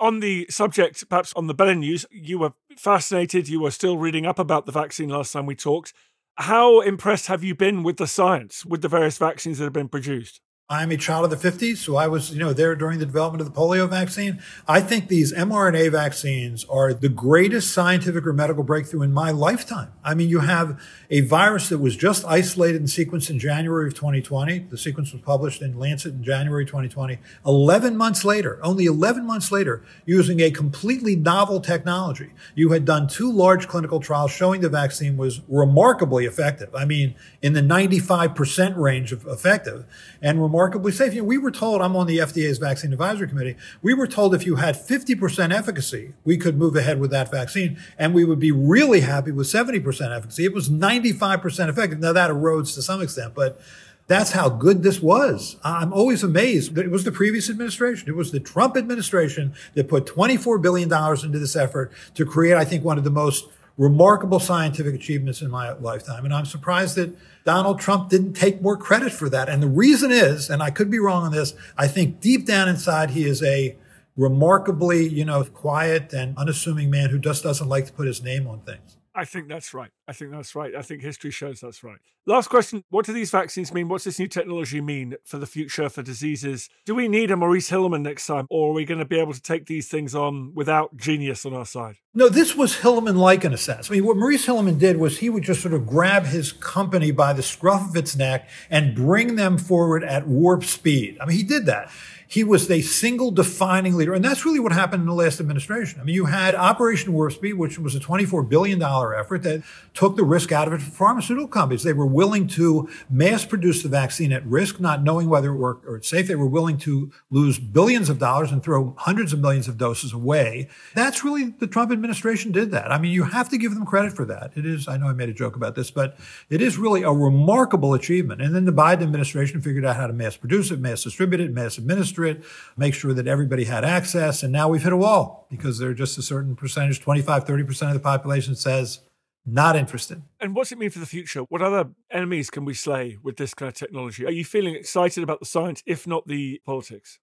On 0.00 0.20
the 0.20 0.46
subject, 0.48 1.06
perhaps 1.10 1.34
on 1.34 1.48
the 1.48 1.54
Better 1.54 1.74
News, 1.74 2.06
you 2.10 2.38
were 2.38 2.54
fascinated. 2.78 3.46
You 3.50 3.60
were 3.60 3.70
still 3.70 3.98
reading 3.98 4.24
up 4.24 4.38
about 4.38 4.64
the 4.64 4.72
vaccine 4.72 5.10
last 5.10 5.32
time 5.32 5.44
we 5.44 5.54
talked. 5.54 5.92
How 6.36 6.80
impressed 6.80 7.26
have 7.26 7.44
you 7.44 7.54
been 7.54 7.82
with 7.82 7.98
the 7.98 8.06
science, 8.06 8.64
with 8.64 8.80
the 8.80 8.88
various 8.88 9.18
vaccines 9.18 9.58
that 9.58 9.64
have 9.64 9.72
been 9.74 9.88
produced? 9.88 10.40
I'm 10.70 10.90
a 10.90 10.98
child 10.98 11.24
of 11.24 11.40
the 11.40 11.50
50s, 11.50 11.78
so 11.78 11.96
I 11.96 12.08
was, 12.08 12.30
you 12.30 12.38
know, 12.38 12.52
there 12.52 12.74
during 12.74 12.98
the 12.98 13.06
development 13.06 13.40
of 13.40 13.46
the 13.46 13.58
polio 13.58 13.88
vaccine. 13.88 14.42
I 14.66 14.82
think 14.82 15.08
these 15.08 15.32
mRNA 15.32 15.90
vaccines 15.92 16.66
are 16.66 16.92
the 16.92 17.08
greatest 17.08 17.72
scientific 17.72 18.26
or 18.26 18.34
medical 18.34 18.62
breakthrough 18.62 19.00
in 19.00 19.10
my 19.10 19.30
lifetime. 19.30 19.92
I 20.04 20.12
mean, 20.12 20.28
you 20.28 20.40
have 20.40 20.78
a 21.08 21.22
virus 21.22 21.70
that 21.70 21.78
was 21.78 21.96
just 21.96 22.22
isolated 22.26 22.82
and 22.82 22.86
sequenced 22.86 23.30
in 23.30 23.38
January 23.38 23.86
of 23.86 23.94
2020. 23.94 24.58
The 24.58 24.76
sequence 24.76 25.10
was 25.10 25.22
published 25.22 25.62
in 25.62 25.78
Lancet 25.78 26.12
in 26.12 26.22
January 26.22 26.66
2020. 26.66 27.18
11 27.46 27.96
months 27.96 28.22
later, 28.22 28.60
only 28.62 28.84
11 28.84 29.24
months 29.24 29.50
later, 29.50 29.82
using 30.04 30.38
a 30.40 30.50
completely 30.50 31.16
novel 31.16 31.60
technology, 31.60 32.32
you 32.54 32.72
had 32.72 32.84
done 32.84 33.08
two 33.08 33.32
large 33.32 33.68
clinical 33.68 34.00
trials 34.00 34.32
showing 34.32 34.60
the 34.60 34.68
vaccine 34.68 35.16
was 35.16 35.40
remarkably 35.48 36.26
effective. 36.26 36.74
I 36.74 36.84
mean, 36.84 37.14
in 37.40 37.54
the 37.54 37.62
95% 37.62 38.76
range 38.76 39.12
of 39.12 39.26
effective 39.26 39.86
and 40.20 40.42
remarkably 40.42 40.57
safe. 40.90 41.14
You 41.14 41.22
know, 41.22 41.28
we 41.28 41.38
were 41.38 41.50
told, 41.50 41.82
I'm 41.82 41.96
on 41.96 42.06
the 42.06 42.18
FDA's 42.18 42.58
vaccine 42.58 42.92
advisory 42.92 43.28
committee, 43.28 43.56
we 43.82 43.94
were 43.94 44.06
told 44.06 44.34
if 44.34 44.46
you 44.46 44.56
had 44.56 44.76
50% 44.76 45.54
efficacy, 45.54 46.14
we 46.24 46.36
could 46.36 46.56
move 46.56 46.76
ahead 46.76 47.00
with 47.00 47.10
that 47.10 47.30
vaccine 47.30 47.78
and 47.98 48.14
we 48.14 48.24
would 48.24 48.38
be 48.38 48.52
really 48.52 49.00
happy 49.00 49.30
with 49.30 49.46
70% 49.46 50.16
efficacy. 50.16 50.44
It 50.44 50.54
was 50.54 50.68
95% 50.68 51.68
effective. 51.68 51.98
Now 51.98 52.12
that 52.12 52.30
erodes 52.30 52.74
to 52.74 52.82
some 52.82 53.02
extent, 53.02 53.34
but 53.34 53.60
that's 54.08 54.32
how 54.32 54.48
good 54.48 54.82
this 54.82 55.02
was. 55.02 55.56
I'm 55.62 55.92
always 55.92 56.22
amazed 56.22 56.74
that 56.74 56.86
it 56.86 56.90
was 56.90 57.04
the 57.04 57.12
previous 57.12 57.50
administration. 57.50 58.08
It 58.08 58.16
was 58.16 58.32
the 58.32 58.40
Trump 58.40 58.76
administration 58.76 59.52
that 59.74 59.86
put 59.86 60.06
$24 60.06 60.62
billion 60.62 60.90
into 60.90 61.38
this 61.38 61.54
effort 61.54 61.92
to 62.14 62.24
create, 62.24 62.56
I 62.56 62.64
think, 62.64 62.84
one 62.84 62.96
of 62.96 63.04
the 63.04 63.10
most 63.10 63.48
remarkable 63.78 64.40
scientific 64.40 64.94
achievements 64.94 65.40
in 65.40 65.50
my 65.50 65.72
lifetime. 65.72 66.24
And 66.24 66.34
I'm 66.34 66.44
surprised 66.44 66.96
that 66.96 67.16
Donald 67.44 67.78
Trump 67.78 68.10
didn't 68.10 68.34
take 68.34 68.60
more 68.60 68.76
credit 68.76 69.12
for 69.12 69.30
that. 69.30 69.48
And 69.48 69.62
the 69.62 69.68
reason 69.68 70.10
is, 70.10 70.50
and 70.50 70.62
I 70.62 70.70
could 70.70 70.90
be 70.90 70.98
wrong 70.98 71.24
on 71.24 71.32
this, 71.32 71.54
I 71.78 71.86
think 71.86 72.20
deep 72.20 72.44
down 72.44 72.68
inside, 72.68 73.10
he 73.10 73.24
is 73.24 73.42
a 73.42 73.76
remarkably, 74.16 75.08
you 75.08 75.24
know, 75.24 75.44
quiet 75.44 76.12
and 76.12 76.36
unassuming 76.36 76.90
man 76.90 77.10
who 77.10 77.18
just 77.18 77.44
doesn't 77.44 77.68
like 77.68 77.86
to 77.86 77.92
put 77.92 78.06
his 78.06 78.22
name 78.22 78.48
on 78.48 78.60
things. 78.60 78.97
I 79.18 79.24
think 79.24 79.48
that's 79.48 79.74
right. 79.74 79.90
I 80.06 80.12
think 80.12 80.30
that's 80.30 80.54
right. 80.54 80.76
I 80.76 80.82
think 80.82 81.02
history 81.02 81.32
shows 81.32 81.60
that's 81.60 81.82
right. 81.82 81.98
Last 82.24 82.48
question 82.48 82.84
What 82.88 83.04
do 83.04 83.12
these 83.12 83.32
vaccines 83.32 83.74
mean? 83.74 83.88
What's 83.88 84.04
this 84.04 84.20
new 84.20 84.28
technology 84.28 84.80
mean 84.80 85.16
for 85.24 85.38
the 85.38 85.46
future 85.46 85.88
for 85.88 86.02
diseases? 86.02 86.68
Do 86.86 86.94
we 86.94 87.08
need 87.08 87.32
a 87.32 87.36
Maurice 87.36 87.68
Hilleman 87.68 88.02
next 88.02 88.28
time, 88.28 88.46
or 88.48 88.70
are 88.70 88.74
we 88.74 88.84
going 88.84 89.00
to 89.00 89.04
be 89.04 89.18
able 89.18 89.32
to 89.32 89.42
take 89.42 89.66
these 89.66 89.88
things 89.88 90.14
on 90.14 90.54
without 90.54 90.96
genius 90.96 91.44
on 91.44 91.52
our 91.52 91.66
side? 91.66 91.96
No, 92.14 92.28
this 92.28 92.54
was 92.54 92.76
Hilleman 92.76 93.16
like 93.16 93.44
in 93.44 93.52
a 93.52 93.56
sense. 93.56 93.90
I 93.90 93.94
mean, 93.94 94.06
what 94.06 94.16
Maurice 94.16 94.46
Hilleman 94.46 94.78
did 94.78 94.98
was 94.98 95.18
he 95.18 95.30
would 95.30 95.42
just 95.42 95.62
sort 95.62 95.74
of 95.74 95.84
grab 95.84 96.26
his 96.26 96.52
company 96.52 97.10
by 97.10 97.32
the 97.32 97.42
scruff 97.42 97.90
of 97.90 97.96
its 97.96 98.14
neck 98.14 98.48
and 98.70 98.94
bring 98.94 99.34
them 99.34 99.58
forward 99.58 100.04
at 100.04 100.28
warp 100.28 100.62
speed. 100.62 101.18
I 101.20 101.26
mean, 101.26 101.36
he 101.36 101.42
did 101.42 101.66
that. 101.66 101.90
He 102.30 102.44
was 102.44 102.70
a 102.70 102.82
single 102.82 103.30
defining 103.30 103.96
leader. 103.96 104.12
And 104.12 104.22
that's 104.22 104.44
really 104.44 104.60
what 104.60 104.72
happened 104.72 105.00
in 105.00 105.06
the 105.06 105.14
last 105.14 105.40
administration. 105.40 105.98
I 105.98 106.04
mean, 106.04 106.14
you 106.14 106.26
had 106.26 106.54
Operation 106.54 107.14
Warp 107.14 107.32
Speed, 107.32 107.54
which 107.54 107.78
was 107.78 107.94
a 107.94 108.00
$24 108.00 108.46
billion 108.46 108.82
effort 108.82 109.42
that 109.44 109.62
took 109.94 110.14
the 110.14 110.24
risk 110.24 110.52
out 110.52 110.68
of 110.68 110.74
it 110.74 110.82
for 110.82 110.90
pharmaceutical 110.90 111.48
companies. 111.48 111.82
They 111.82 111.94
were 111.94 112.06
willing 112.06 112.46
to 112.48 112.88
mass 113.08 113.46
produce 113.46 113.82
the 113.82 113.88
vaccine 113.88 114.30
at 114.30 114.44
risk, 114.46 114.78
not 114.78 115.02
knowing 115.02 115.30
whether 115.30 115.50
it 115.52 115.56
worked 115.56 115.86
or 115.86 115.96
it's 115.96 116.08
safe. 116.08 116.28
They 116.28 116.34
were 116.34 116.46
willing 116.46 116.76
to 116.78 117.10
lose 117.30 117.58
billions 117.58 118.10
of 118.10 118.18
dollars 118.18 118.52
and 118.52 118.62
throw 118.62 118.94
hundreds 118.98 119.32
of 119.32 119.40
millions 119.40 119.66
of 119.66 119.78
doses 119.78 120.12
away. 120.12 120.68
That's 120.94 121.24
really 121.24 121.54
the 121.58 121.66
Trump 121.66 121.90
administration 121.90 122.52
did 122.52 122.70
that. 122.72 122.92
I 122.92 122.98
mean, 122.98 123.12
you 123.12 123.24
have 123.24 123.48
to 123.48 123.56
give 123.56 123.74
them 123.74 123.86
credit 123.86 124.12
for 124.12 124.26
that. 124.26 124.52
It 124.54 124.66
is, 124.66 124.86
I 124.86 124.98
know 124.98 125.06
I 125.06 125.14
made 125.14 125.30
a 125.30 125.34
joke 125.34 125.56
about 125.56 125.76
this, 125.76 125.90
but 125.90 126.18
it 126.50 126.60
is 126.60 126.76
really 126.76 127.04
a 127.04 127.12
remarkable 127.12 127.94
achievement. 127.94 128.42
And 128.42 128.54
then 128.54 128.66
the 128.66 128.72
Biden 128.72 129.02
administration 129.02 129.62
figured 129.62 129.86
out 129.86 129.96
how 129.96 130.06
to 130.06 130.12
mass 130.12 130.36
produce 130.36 130.70
it, 130.70 130.78
mass 130.78 131.04
distribute 131.04 131.40
it, 131.40 131.54
mass 131.54 131.78
administer 131.78 132.17
it, 132.24 132.42
make 132.76 132.94
sure 132.94 133.12
that 133.14 133.26
everybody 133.26 133.64
had 133.64 133.84
access. 133.84 134.42
And 134.42 134.52
now 134.52 134.68
we've 134.68 134.82
hit 134.82 134.92
a 134.92 134.96
wall 134.96 135.46
because 135.50 135.78
there 135.78 135.90
are 135.90 135.94
just 135.94 136.18
a 136.18 136.22
certain 136.22 136.56
percentage, 136.56 137.00
25, 137.00 137.44
30% 137.44 137.88
of 137.88 137.94
the 137.94 138.00
population 138.00 138.54
says 138.54 139.00
not 139.46 139.76
interested. 139.76 140.22
And 140.40 140.54
what's 140.54 140.72
it 140.72 140.78
mean 140.78 140.90
for 140.90 140.98
the 140.98 141.06
future? 141.06 141.40
What 141.42 141.62
other 141.62 141.90
enemies 142.10 142.50
can 142.50 142.64
we 142.64 142.74
slay 142.74 143.16
with 143.22 143.36
this 143.36 143.54
kind 143.54 143.68
of 143.68 143.74
technology? 143.74 144.26
Are 144.26 144.30
you 144.30 144.44
feeling 144.44 144.74
excited 144.74 145.22
about 145.22 145.40
the 145.40 145.46
science, 145.46 145.82
if 145.86 146.06
not 146.06 146.26
the 146.26 146.60
politics? 146.64 147.18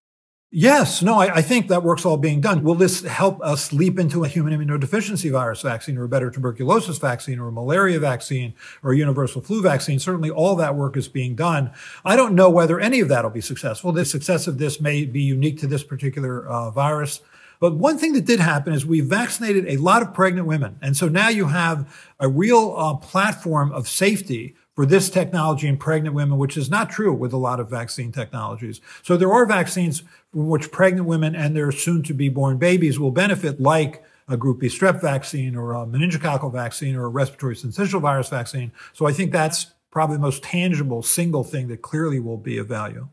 Yes, 0.57 1.01
no, 1.01 1.15
I, 1.15 1.35
I, 1.35 1.41
think 1.41 1.67
that 1.67 1.83
work's 1.83 2.05
all 2.05 2.15
being 2.15 2.39
done. 2.39 2.63
Will 2.63 2.75
this 2.75 3.01
help 3.03 3.41
us 3.41 3.73
leap 3.73 3.99
into 3.99 4.23
a 4.23 4.29
human 4.29 4.57
immunodeficiency 4.57 5.29
virus 5.29 5.61
vaccine 5.61 5.97
or 5.97 6.05
a 6.05 6.07
better 6.07 6.31
tuberculosis 6.31 6.97
vaccine 6.97 7.39
or 7.39 7.49
a 7.49 7.51
malaria 7.51 7.99
vaccine 7.99 8.53
or 8.81 8.93
a 8.93 8.97
universal 8.97 9.41
flu 9.41 9.61
vaccine? 9.61 9.99
Certainly 9.99 10.29
all 10.29 10.55
that 10.55 10.77
work 10.77 10.95
is 10.95 11.09
being 11.09 11.35
done. 11.35 11.71
I 12.05 12.15
don't 12.15 12.35
know 12.35 12.49
whether 12.49 12.79
any 12.79 13.01
of 13.01 13.09
that 13.09 13.25
will 13.25 13.31
be 13.31 13.41
successful. 13.41 13.91
The 13.91 14.05
success 14.05 14.47
of 14.47 14.57
this 14.57 14.79
may 14.79 15.03
be 15.03 15.23
unique 15.23 15.59
to 15.59 15.67
this 15.67 15.83
particular 15.83 16.47
uh, 16.47 16.71
virus. 16.71 17.19
But 17.59 17.75
one 17.75 17.97
thing 17.97 18.13
that 18.13 18.23
did 18.23 18.39
happen 18.39 18.71
is 18.71 18.85
we 18.85 19.01
vaccinated 19.01 19.67
a 19.67 19.75
lot 19.75 20.01
of 20.01 20.13
pregnant 20.13 20.47
women. 20.47 20.79
And 20.81 20.95
so 20.95 21.09
now 21.09 21.27
you 21.27 21.47
have 21.47 21.93
a 22.17 22.29
real 22.29 22.73
uh, 22.77 22.93
platform 22.93 23.73
of 23.73 23.89
safety 23.89 24.55
for 24.75 24.85
this 24.85 25.09
technology 25.09 25.67
in 25.67 25.77
pregnant 25.77 26.15
women, 26.15 26.37
which 26.37 26.57
is 26.57 26.69
not 26.69 26.89
true 26.89 27.13
with 27.13 27.33
a 27.33 27.37
lot 27.37 27.59
of 27.59 27.69
vaccine 27.69 28.11
technologies. 28.11 28.81
So 29.03 29.17
there 29.17 29.31
are 29.31 29.45
vaccines 29.45 30.03
from 30.31 30.49
which 30.49 30.71
pregnant 30.71 31.07
women 31.07 31.35
and 31.35 31.55
their 31.55 31.71
soon 31.71 32.03
to 32.03 32.13
be 32.13 32.29
born 32.29 32.57
babies 32.57 32.99
will 32.99 33.11
benefit, 33.11 33.59
like 33.59 34.03
a 34.27 34.35
group 34.35 34.59
B 34.59 34.67
strep 34.67 35.01
vaccine 35.01 35.55
or 35.55 35.73
a 35.73 35.85
meningococcal 35.85 36.51
vaccine 36.51 36.95
or 36.95 37.05
a 37.05 37.09
respiratory 37.09 37.55
syncytial 37.55 38.01
virus 38.01 38.29
vaccine. 38.29 38.71
So 38.93 39.05
I 39.05 39.13
think 39.13 39.31
that's 39.31 39.67
probably 39.91 40.17
the 40.17 40.21
most 40.21 40.43
tangible 40.43 41.03
single 41.03 41.43
thing 41.43 41.67
that 41.69 41.81
clearly 41.81 42.19
will 42.19 42.37
be 42.37 42.57
of 42.57 42.67
value. 42.67 43.07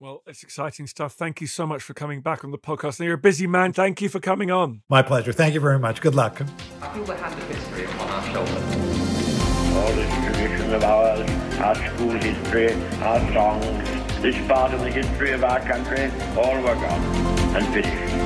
Well, 0.00 0.22
it's 0.26 0.44
exciting 0.44 0.86
stuff. 0.86 1.14
Thank 1.14 1.40
you 1.40 1.48
so 1.48 1.66
much 1.66 1.82
for 1.82 1.92
coming 1.92 2.20
back 2.20 2.44
on 2.44 2.52
the 2.52 2.58
podcast. 2.58 3.00
Now, 3.00 3.06
you're 3.06 3.14
a 3.16 3.18
busy 3.18 3.48
man. 3.48 3.72
Thank 3.72 4.00
you 4.00 4.08
for 4.08 4.20
coming 4.20 4.48
on. 4.48 4.82
My 4.88 5.02
pleasure. 5.02 5.32
Thank 5.32 5.54
you 5.54 5.60
very 5.60 5.78
much. 5.78 6.00
Good 6.00 6.14
luck. 6.14 6.40
I 6.80 6.88
feel 6.94 7.04
the 7.04 7.16
hand 7.16 7.34
of 7.34 7.48
history 7.48 7.84
upon 7.84 8.08
our 8.08 8.32
shoulders 8.32 8.88
all 9.78 9.92
this 9.92 10.27
of 10.72 10.84
ours, 10.84 11.30
our 11.60 11.74
school 11.74 12.12
history, 12.12 12.74
our 13.02 13.20
songs, 13.32 13.88
this 14.22 14.36
part 14.48 14.72
of 14.74 14.80
the 14.80 14.90
history 14.90 15.32
of 15.32 15.44
our 15.44 15.60
country, 15.60 16.10
all 16.36 16.56
were 16.56 16.74
gone 16.74 17.02
and 17.56 17.66
finished. 17.74 18.18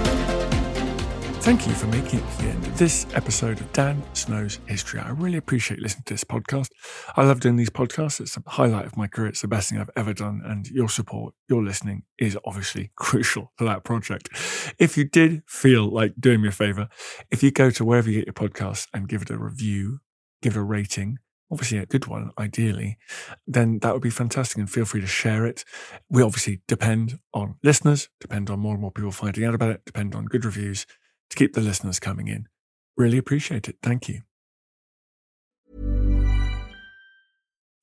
Thank 1.43 1.67
you 1.67 1.73
for 1.73 1.89
making 1.89 2.21
it 2.21 2.31
to 2.31 2.43
the 2.43 2.49
end 2.51 2.67
of 2.69 2.79
this 2.79 3.05
episode 3.15 3.61
of 3.61 3.73
Dan 3.73 4.01
Snow's 4.13 4.61
History. 4.67 5.01
I 5.01 5.11
really 5.11 5.39
appreciate 5.39 5.81
listening 5.81 6.05
to 6.07 6.15
this 6.15 6.23
podcast. 6.23 6.69
I 7.17 7.25
love 7.25 7.41
doing 7.41 7.57
these 7.57 7.69
podcasts. 7.69 8.21
It's 8.21 8.37
a 8.37 8.43
highlight 8.47 8.87
of 8.87 8.97
my 8.97 9.09
career. 9.09 9.27
It's 9.27 9.43
the 9.43 9.49
best 9.49 9.69
thing 9.69 9.81
I've 9.81 9.91
ever 9.97 10.15
done. 10.15 10.41
And 10.45 10.69
your 10.69 10.89
support, 10.89 11.35
your 11.49 11.65
listening 11.65 12.05
is 12.17 12.39
obviously 12.45 12.93
crucial 12.97 13.53
to 13.59 13.65
that 13.65 13.83
project. 13.83 14.29
If 14.79 14.97
you 14.97 15.05
did 15.05 15.43
feel 15.49 15.93
like 15.93 16.15
doing 16.21 16.43
me 16.43 16.49
a 16.49 16.53
favor, 16.53 16.89
if 17.33 17.43
you 17.43 17.51
go 17.51 17.71
to 17.71 17.85
wherever 17.85 18.09
you 18.09 18.21
get 18.21 18.27
your 18.27 18.49
podcasts 18.49 18.87
and 18.95 19.09
give 19.09 19.23
it 19.23 19.31
a 19.31 19.37
review, 19.37 19.99
give 20.43 20.55
it 20.55 20.61
a 20.61 20.63
rating, 20.63 21.19
obviously 21.53 21.79
a 21.79 21.87
good 21.87 22.07
one, 22.07 22.31
ideally, 22.39 22.97
then 23.47 23.79
that 23.81 23.93
would 23.93 24.03
be 24.03 24.11
fantastic. 24.11 24.57
And 24.59 24.71
feel 24.71 24.87
free 24.87 25.03
to 25.03 25.07
share 25.07 25.47
it. 25.47 25.65
We 26.09 26.23
obviously 26.23 26.63
depend 26.67 27.19
on 27.35 27.57
listeners, 27.63 28.09
depend 28.21 28.49
on 28.49 28.59
more 28.59 28.73
and 28.73 28.81
more 28.81 28.91
people 28.91 29.13
finding 29.13 29.45
out 29.45 29.55
about 29.55 29.71
it, 29.71 29.85
depend 29.85 30.15
on 30.15 30.25
good 30.25 30.47
reviews 30.47 30.87
to 31.31 31.37
keep 31.37 31.53
the 31.53 31.61
listeners 31.61 32.01
coming 32.01 32.29
in. 32.29 32.49
Really 32.97 33.19
appreciate 33.19 33.69
it. 33.69 33.77
Thank 33.83 34.09
you. 34.09 34.23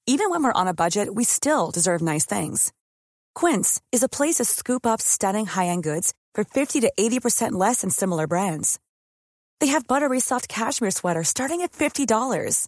Even 0.08 0.32
when 0.32 0.44
we're 0.44 0.52
on 0.54 0.68
a 0.68 0.74
budget, 0.74 1.14
we 1.14 1.24
still 1.24 1.70
deserve 1.70 2.02
nice 2.02 2.26
things. 2.26 2.74
Quince 3.36 3.80
is 3.92 4.02
a 4.02 4.10
place 4.10 4.36
to 4.36 4.46
scoop 4.46 4.88
up 4.88 5.00
stunning 5.00 5.46
high 5.46 5.68
end 5.68 5.84
goods 5.84 6.16
for 6.34 6.44
50 6.44 6.82
to 6.82 6.92
80% 7.00 7.52
less 7.52 7.82
than 7.82 7.92
similar 7.92 8.26
brands. 8.26 8.80
They 9.60 9.68
have 9.68 9.88
buttery 9.88 10.20
soft 10.20 10.50
cashmere 10.50 10.92
sweaters 10.92 11.28
starting 11.28 11.62
at 11.62 11.74
$50 11.74 12.68